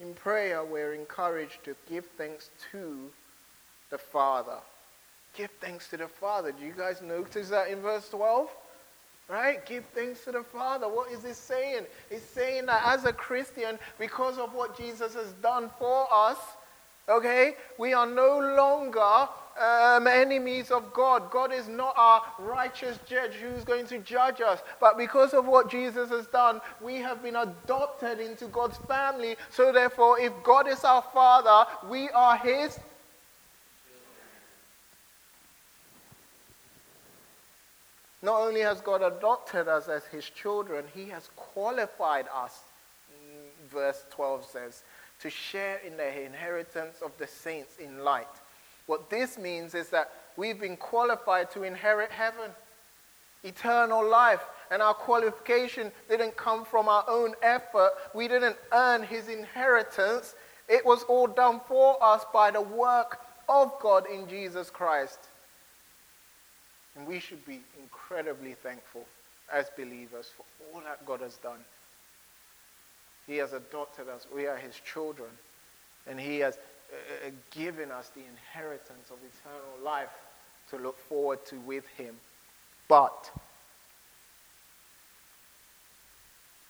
In 0.00 0.14
prayer, 0.14 0.64
we're 0.64 0.94
encouraged 0.94 1.64
to 1.64 1.76
give 1.88 2.04
thanks 2.18 2.50
to 2.72 3.10
the 3.90 3.98
Father. 3.98 4.58
Give 5.34 5.50
thanks 5.60 5.88
to 5.90 5.96
the 5.96 6.08
Father. 6.08 6.52
Do 6.52 6.64
you 6.64 6.72
guys 6.76 7.00
notice 7.00 7.48
that 7.50 7.68
in 7.68 7.80
verse 7.80 8.08
12? 8.08 8.50
Right? 9.28 9.64
Give 9.64 9.84
thanks 9.94 10.24
to 10.24 10.32
the 10.32 10.42
Father. 10.42 10.88
What 10.88 11.10
is 11.12 11.20
this 11.20 11.38
saying? 11.38 11.86
It's 12.10 12.24
saying 12.24 12.66
that 12.66 12.82
as 12.84 13.04
a 13.04 13.12
Christian, 13.12 13.78
because 13.98 14.38
of 14.38 14.52
what 14.54 14.76
Jesus 14.76 15.14
has 15.14 15.32
done 15.34 15.70
for 15.78 16.06
us, 16.12 16.38
okay, 17.08 17.54
we 17.78 17.94
are 17.94 18.06
no 18.06 18.38
longer 18.56 19.28
um, 19.60 20.06
enemies 20.06 20.70
of 20.70 20.92
God. 20.92 21.30
God 21.30 21.52
is 21.52 21.68
not 21.68 21.94
our 21.96 22.22
righteous 22.38 22.98
judge 23.06 23.32
who's 23.34 23.64
going 23.64 23.86
to 23.86 23.98
judge 23.98 24.40
us. 24.40 24.60
But 24.80 24.98
because 24.98 25.34
of 25.34 25.46
what 25.46 25.70
Jesus 25.70 26.10
has 26.10 26.26
done, 26.26 26.60
we 26.80 26.96
have 26.96 27.22
been 27.22 27.36
adopted 27.36 28.20
into 28.20 28.46
God's 28.46 28.78
family. 28.78 29.36
So 29.50 29.72
therefore, 29.72 30.18
if 30.18 30.32
God 30.42 30.68
is 30.68 30.84
our 30.84 31.02
Father, 31.12 31.70
we 31.88 32.08
are 32.10 32.36
His 32.36 32.78
Not 38.22 38.40
only 38.40 38.60
has 38.60 38.80
God 38.80 39.02
adopted 39.02 39.66
us 39.66 39.88
as 39.88 40.04
his 40.04 40.30
children, 40.30 40.84
he 40.94 41.08
has 41.08 41.28
qualified 41.34 42.26
us, 42.32 42.60
verse 43.68 44.04
12 44.12 44.44
says, 44.44 44.82
to 45.20 45.28
share 45.28 45.78
in 45.78 45.96
the 45.96 46.24
inheritance 46.24 47.02
of 47.04 47.10
the 47.18 47.26
saints 47.26 47.76
in 47.78 48.04
light. 48.04 48.26
What 48.86 49.10
this 49.10 49.38
means 49.38 49.74
is 49.74 49.88
that 49.90 50.10
we've 50.36 50.60
been 50.60 50.76
qualified 50.76 51.50
to 51.52 51.62
inherit 51.62 52.10
heaven, 52.10 52.50
eternal 53.44 54.06
life. 54.06 54.44
and 54.70 54.80
our 54.80 54.94
qualification 54.94 55.92
didn't 56.08 56.34
come 56.34 56.64
from 56.64 56.88
our 56.88 57.04
own 57.06 57.34
effort. 57.42 57.90
We 58.14 58.26
didn't 58.26 58.56
earn 58.72 59.02
his 59.02 59.28
inheritance. 59.28 60.34
It 60.66 60.84
was 60.86 61.02
all 61.04 61.26
done 61.26 61.60
for 61.68 62.02
us 62.02 62.24
by 62.32 62.50
the 62.50 62.62
work 62.62 63.20
of 63.50 63.72
God 63.80 64.06
in 64.10 64.26
Jesus 64.26 64.70
Christ. 64.70 65.28
And 66.96 67.06
we 67.06 67.20
should 67.20 67.44
be 67.44 67.60
incredibly 67.78 68.54
thankful 68.54 69.04
as 69.52 69.66
believers 69.76 70.30
for 70.34 70.44
all 70.72 70.80
that 70.80 71.04
God 71.04 71.20
has 71.20 71.36
done. 71.36 71.58
He 73.26 73.36
has 73.36 73.52
adopted 73.52 74.08
us, 74.08 74.26
we 74.34 74.46
are 74.46 74.56
his 74.56 74.80
children, 74.80 75.28
and 76.06 76.18
he 76.18 76.38
has 76.38 76.58
uh, 76.92 77.26
uh 77.26 77.30
given 77.50 77.90
us 77.90 78.10
the 78.10 78.20
inheritance 78.20 79.10
of 79.10 79.18
eternal 79.18 79.84
life 79.84 80.14
to 80.70 80.76
look 80.76 80.98
forward 80.98 81.44
to 81.46 81.56
with 81.60 81.86
him. 81.96 82.14
But 82.88 83.30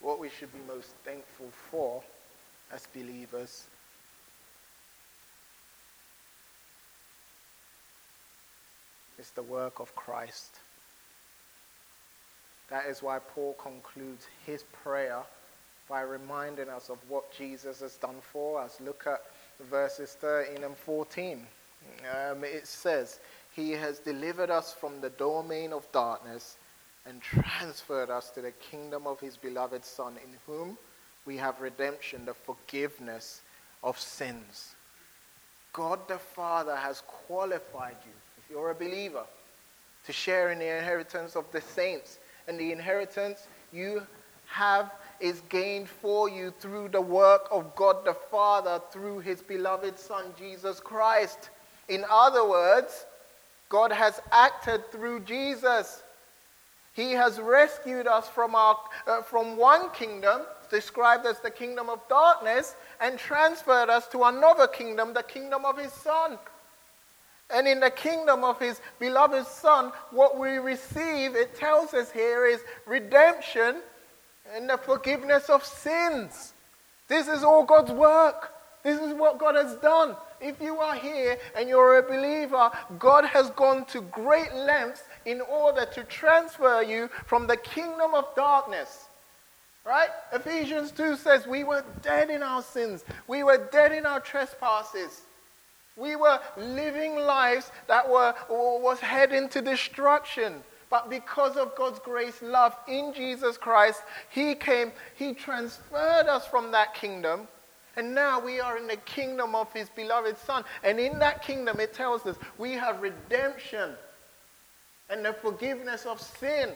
what 0.01 0.19
we 0.19 0.29
should 0.29 0.53
be 0.53 0.59
most 0.67 0.91
thankful 1.05 1.51
for 1.71 2.03
as 2.73 2.87
believers 2.95 3.67
is 9.19 9.31
the 9.31 9.43
work 9.43 9.79
of 9.79 9.95
Christ. 9.95 10.59
That 12.69 12.87
is 12.87 13.03
why 13.03 13.19
Paul 13.21 13.55
concludes 13.55 14.27
his 14.45 14.65
prayer 14.83 15.23
by 15.89 16.01
reminding 16.03 16.69
us 16.69 16.89
of 16.89 16.99
what 17.09 17.31
Jesus 17.37 17.81
has 17.81 17.97
done 17.97 18.17
for 18.21 18.61
us. 18.61 18.81
Look 18.81 19.05
at 19.07 19.21
verses 19.71 20.17
13 20.21 20.65
and 20.65 20.77
14. 20.77 21.47
Um, 22.11 22.45
it 22.45 22.67
says, 22.67 23.21
He 23.55 23.73
has 23.73 23.99
delivered 23.99 24.51
us 24.51 24.73
from 24.73 25.01
the 25.01 25.11
domain 25.11 25.73
of 25.73 25.91
darkness 25.93 26.57
and 27.07 27.21
transferred 27.21 28.11
us 28.11 28.31
to 28.31 28.41
the 28.41 28.53
kingdom 28.53 29.07
of 29.07 29.21
His 29.21 29.37
beloved 29.37 29.85
Son, 29.85 30.15
in 30.23 30.31
whom 30.47 30.79
we 31.25 31.37
have 31.37 31.61
redemption, 31.61 32.25
the 32.25 32.35
forgiveness 32.35 33.43
of 33.83 33.99
sins. 33.99 34.75
God 35.73 36.07
the 36.09 36.19
Father 36.19 36.77
has 36.77 37.03
qualified 37.07 37.97
you 38.05 38.13
if 38.39 38.51
you're 38.51 38.71
a 38.71 38.75
believer, 38.75 39.25
to 40.05 40.13
share 40.13 40.51
in 40.51 40.59
the 40.59 40.77
inheritance 40.77 41.37
of 41.37 41.51
the 41.53 41.61
saints. 41.61 42.19
And 42.49 42.59
the 42.59 42.73
inheritance 42.73 43.47
you 43.73 44.03
have 44.47 44.93
is 45.23 45.41
gained 45.49 45.89
for 45.89 46.29
you 46.29 46.53
through 46.59 46.89
the 46.89 47.01
work 47.01 47.47
of 47.53 47.75
God 47.77 48.05
the 48.05 48.13
Father, 48.13 48.83
through 48.91 49.21
his 49.21 49.41
beloved 49.41 49.97
Son, 49.97 50.27
Jesus 50.37 50.81
Christ. 50.81 51.51
In 51.89 52.05
other 52.11 52.47
words, 52.47 53.07
God 53.69 53.93
has 53.93 54.21
acted 54.33 54.91
through 54.91 55.21
Jesus. 55.21 56.03
He 56.93 57.13
has 57.13 57.39
rescued 57.39 58.09
us 58.09 58.29
from, 58.29 58.57
our, 58.57 58.77
uh, 59.07 59.23
from 59.23 59.57
one 59.57 59.91
kingdom, 59.93 60.43
described 60.71 61.25
as 61.25 61.39
the 61.39 61.51
kingdom 61.51 61.89
of 61.89 62.01
darkness, 62.09 62.75
and 63.01 63.17
transferred 63.17 63.91
us 63.91 64.09
to 64.09 64.25
another 64.25 64.67
kingdom, 64.67 65.15
the 65.15 65.23
kingdom 65.23 65.65
of 65.65 65.79
his 65.79 65.93
Son. 65.93 66.37
And 67.49 67.69
in 67.69 67.79
the 67.79 67.91
kingdom 67.91 68.43
of 68.43 68.59
his 68.59 68.81
beloved 68.99 69.47
Son, 69.47 69.93
what 70.11 70.37
we 70.37 70.59
receive, 70.59 71.37
it 71.37 71.55
tells 71.55 71.95
us 71.95 72.11
here, 72.11 72.45
is 72.45 72.61
redemption 72.87 73.77
and 74.55 74.69
the 74.69 74.79
forgiveness 74.79 75.49
of 75.49 75.65
sins. 75.65 76.53
This 77.09 77.29
is 77.29 77.43
all 77.45 77.65
God's 77.65 77.93
work. 77.93 78.53
This 78.83 79.01
is 79.01 79.15
what 79.15 79.39
God 79.39 79.55
has 79.55 79.77
done. 79.77 80.17
If 80.41 80.61
you 80.61 80.79
are 80.79 80.97
here 80.97 81.39
and 81.57 81.69
you're 81.69 81.99
a 81.99 82.03
believer, 82.03 82.71
God 82.99 83.25
has 83.25 83.51
gone 83.51 83.85
to 83.87 84.01
great 84.01 84.53
lengths 84.55 85.05
in 85.25 85.41
order 85.41 85.87
to 85.87 86.03
transfer 86.05 86.83
you 86.83 87.09
from 87.27 87.47
the 87.47 87.57
kingdom 87.57 88.15
of 88.15 88.27
darkness. 88.35 89.07
Right? 89.85 90.09
Ephesians 90.33 90.91
2 90.93 91.17
says, 91.17 91.47
We 91.47 91.65
were 91.65 91.85
dead 92.03 92.31
in 92.31 92.43
our 92.43 92.63
sins, 92.63 93.05
we 93.29 93.43
were 93.45 93.69
dead 93.71 93.93
in 93.93 94.07
our 94.07 94.21
trespasses. 94.21 95.23
We 95.97 96.17
were 96.17 96.41
living 96.57 97.17
lives 97.17 97.71
that 97.87 98.09
were 98.09 98.35
was 98.49 98.99
heading 98.99 99.51
to 99.51 99.61
destruction. 99.61 100.63
But 100.93 101.09
because 101.09 101.57
of 101.57 101.75
God's 101.75 102.01
grace, 102.01 102.43
love 102.43 102.77
in 102.87 103.15
Jesus 103.15 103.57
Christ, 103.57 104.03
He 104.29 104.55
came, 104.55 104.93
He 105.17 105.33
transferred 105.33 106.27
us 106.29 106.47
from 106.47 106.71
that 106.73 106.93
kingdom. 106.93 107.49
And 107.97 108.15
now 108.15 108.39
we 108.39 108.61
are 108.61 108.77
in 108.77 108.87
the 108.87 108.99
kingdom 108.99 109.55
of 109.55 109.73
His 109.73 109.89
beloved 109.89 110.37
Son. 110.37 110.65
And 110.85 111.01
in 111.01 111.19
that 111.19 111.43
kingdom, 111.43 111.81
it 111.81 111.95
tells 111.95 112.27
us 112.27 112.37
we 112.59 112.73
have 112.73 113.01
redemption 113.01 113.93
and 115.09 115.25
the 115.25 115.33
forgiveness 115.33 116.05
of 116.05 116.21
sin. 116.21 116.73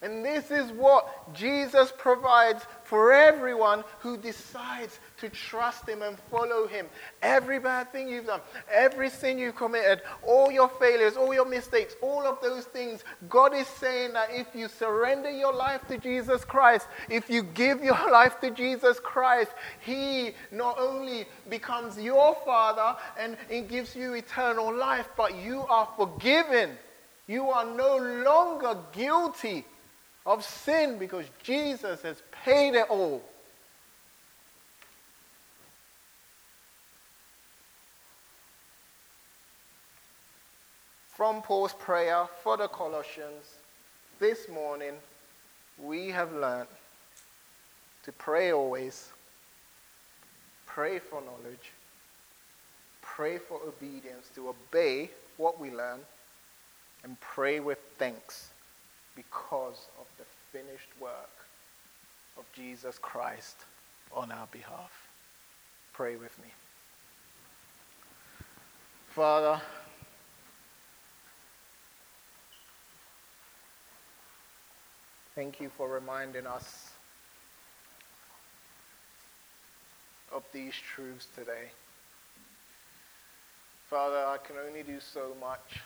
And 0.00 0.24
this 0.24 0.52
is 0.52 0.70
what 0.70 1.34
Jesus 1.34 1.92
provides 1.98 2.64
for 2.84 3.12
everyone 3.12 3.82
who 3.98 4.16
decides 4.16 5.00
to 5.18 5.28
trust 5.28 5.88
Him 5.88 6.02
and 6.02 6.16
follow 6.30 6.68
Him. 6.68 6.86
Every 7.20 7.58
bad 7.58 7.90
thing 7.90 8.08
you've 8.08 8.26
done, 8.26 8.40
every 8.70 9.10
sin 9.10 9.38
you've 9.38 9.56
committed, 9.56 10.02
all 10.22 10.52
your 10.52 10.68
failures, 10.68 11.16
all 11.16 11.34
your 11.34 11.44
mistakes, 11.44 11.96
all 12.00 12.24
of 12.24 12.40
those 12.40 12.64
things, 12.66 13.02
God 13.28 13.52
is 13.54 13.66
saying 13.66 14.12
that 14.12 14.28
if 14.32 14.54
you 14.54 14.68
surrender 14.68 15.30
your 15.30 15.52
life 15.52 15.80
to 15.88 15.98
Jesus 15.98 16.44
Christ, 16.44 16.86
if 17.10 17.28
you 17.28 17.42
give 17.42 17.82
your 17.82 18.10
life 18.10 18.38
to 18.40 18.52
Jesus 18.52 19.00
Christ, 19.00 19.50
He 19.80 20.30
not 20.52 20.78
only 20.78 21.26
becomes 21.50 21.98
your 21.98 22.36
Father 22.44 22.96
and 23.18 23.36
gives 23.68 23.96
you 23.96 24.14
eternal 24.14 24.72
life, 24.72 25.08
but 25.16 25.34
you 25.34 25.62
are 25.62 25.88
forgiven. 25.96 26.78
You 27.26 27.50
are 27.50 27.66
no 27.66 27.96
longer 28.24 28.78
guilty 28.92 29.66
of 30.28 30.44
sin 30.44 30.98
because 30.98 31.24
Jesus 31.42 32.02
has 32.02 32.22
paid 32.44 32.74
it 32.74 32.84
all. 32.90 33.22
From 41.08 41.40
Paul's 41.40 41.72
prayer 41.72 42.26
for 42.42 42.58
the 42.58 42.68
Colossians, 42.68 43.56
this 44.20 44.50
morning 44.50 44.92
we 45.82 46.08
have 46.08 46.30
learned 46.34 46.68
to 48.04 48.12
pray 48.12 48.52
always, 48.52 49.08
pray 50.66 50.98
for 50.98 51.22
knowledge, 51.22 51.72
pray 53.00 53.38
for 53.38 53.58
obedience, 53.66 54.28
to 54.34 54.50
obey 54.50 55.10
what 55.38 55.58
we 55.58 55.70
learn, 55.70 56.00
and 57.02 57.18
pray 57.18 57.60
with 57.60 57.78
thanks 57.96 58.50
because 59.18 59.88
of 59.98 60.06
finished 60.52 60.88
work 61.00 61.30
of 62.38 62.44
Jesus 62.54 62.98
Christ 62.98 63.56
on 64.12 64.32
our 64.32 64.46
behalf. 64.50 64.92
Pray 65.92 66.16
with 66.16 66.36
me. 66.40 66.48
Father, 69.08 69.60
thank 75.34 75.60
you 75.60 75.70
for 75.76 75.88
reminding 75.88 76.46
us 76.46 76.90
of 80.32 80.44
these 80.52 80.74
truths 80.74 81.26
today. 81.34 81.70
Father, 83.90 84.18
I 84.18 84.36
can 84.38 84.56
only 84.66 84.82
do 84.82 85.00
so 85.00 85.32
much 85.40 85.80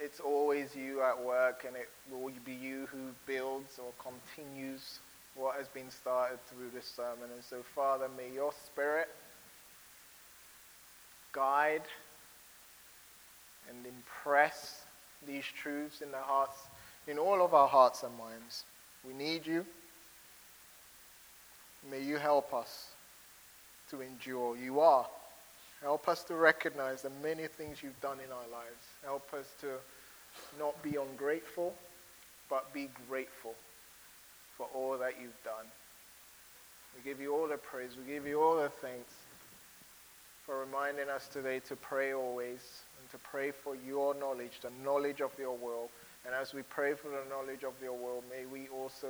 it's 0.00 0.20
always 0.20 0.74
you 0.74 1.02
at 1.02 1.22
work, 1.22 1.64
and 1.66 1.76
it 1.76 1.88
will 2.10 2.30
be 2.44 2.52
you 2.52 2.86
who 2.92 3.10
builds 3.26 3.78
or 3.78 3.92
continues 4.02 4.98
what 5.34 5.56
has 5.56 5.68
been 5.68 5.90
started 5.90 6.38
through 6.46 6.70
this 6.74 6.86
sermon. 6.86 7.30
And 7.32 7.42
so, 7.42 7.62
Father, 7.74 8.08
may 8.16 8.34
your 8.34 8.52
Spirit 8.66 9.08
guide 11.32 11.82
and 13.68 13.78
impress 13.86 14.82
these 15.26 15.44
truths 15.44 16.00
in 16.00 16.10
the 16.10 16.18
hearts, 16.18 16.58
in 17.06 17.18
all 17.18 17.42
of 17.42 17.54
our 17.54 17.68
hearts 17.68 18.02
and 18.02 18.16
minds. 18.16 18.64
We 19.06 19.14
need 19.14 19.46
you. 19.46 19.64
May 21.90 22.02
you 22.02 22.16
help 22.16 22.52
us 22.52 22.88
to 23.90 24.00
endure. 24.00 24.56
You 24.56 24.80
are 24.80 25.06
Help 25.82 26.08
us 26.08 26.24
to 26.24 26.34
recognize 26.34 27.02
the 27.02 27.10
many 27.22 27.46
things 27.46 27.82
you've 27.82 28.00
done 28.00 28.18
in 28.24 28.32
our 28.32 28.48
lives. 28.50 28.84
Help 29.04 29.32
us 29.32 29.46
to 29.60 29.68
not 30.58 30.80
be 30.82 30.96
ungrateful, 30.96 31.74
but 32.50 32.72
be 32.74 32.88
grateful 33.08 33.54
for 34.56 34.66
all 34.74 34.98
that 34.98 35.14
you've 35.20 35.44
done. 35.44 35.66
We 36.96 37.08
give 37.08 37.20
you 37.20 37.32
all 37.34 37.46
the 37.46 37.56
praise. 37.56 37.90
We 37.96 38.12
give 38.12 38.26
you 38.26 38.42
all 38.42 38.56
the 38.56 38.68
thanks 38.68 39.14
for 40.44 40.58
reminding 40.58 41.08
us 41.08 41.28
today 41.28 41.60
to 41.68 41.76
pray 41.76 42.12
always 42.12 42.82
and 43.00 43.10
to 43.12 43.18
pray 43.18 43.52
for 43.52 43.76
your 43.86 44.14
knowledge, 44.14 44.60
the 44.62 44.72
knowledge 44.84 45.20
of 45.20 45.30
your 45.38 45.56
will. 45.56 45.90
And 46.26 46.34
as 46.34 46.52
we 46.52 46.62
pray 46.62 46.94
for 46.94 47.08
the 47.08 47.22
knowledge 47.30 47.62
of 47.62 47.74
your 47.80 47.92
will, 47.92 48.24
may 48.28 48.46
we 48.46 48.66
also 48.68 49.08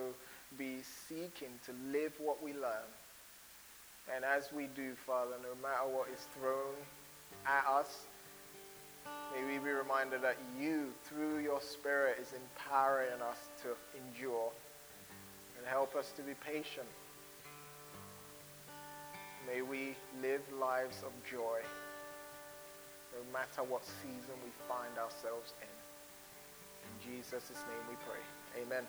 be 0.58 0.78
seeking 1.08 1.48
to 1.64 1.72
live 1.90 2.12
what 2.18 2.42
we 2.42 2.52
learn 2.52 2.88
and 4.14 4.24
as 4.24 4.52
we 4.52 4.68
do, 4.74 4.94
Father, 5.06 5.36
no 5.42 5.54
matter 5.62 5.88
what 5.88 6.08
is 6.08 6.26
thrown 6.38 6.74
at 7.46 7.66
us, 7.66 8.06
May 9.34 9.44
we 9.44 9.58
be 9.58 9.70
reminded 9.70 10.22
that 10.22 10.36
you, 10.58 10.88
through 11.04 11.38
your 11.38 11.60
Spirit, 11.60 12.18
is 12.20 12.32
empowering 12.32 13.20
us 13.22 13.38
to 13.62 13.68
endure 13.96 14.50
and 15.56 15.66
help 15.66 15.94
us 15.94 16.12
to 16.16 16.22
be 16.22 16.32
patient. 16.34 16.86
May 19.46 19.62
we 19.62 19.94
live 20.22 20.42
lives 20.58 21.02
of 21.02 21.12
joy 21.30 21.60
no 23.12 23.32
matter 23.32 23.68
what 23.68 23.84
season 23.84 24.36
we 24.44 24.50
find 24.68 24.96
ourselves 24.98 25.52
in. 25.60 25.68
In 26.84 27.16
Jesus' 27.16 27.50
name 27.50 27.84
we 27.88 27.96
pray. 28.04 28.62
Amen. 28.62 28.84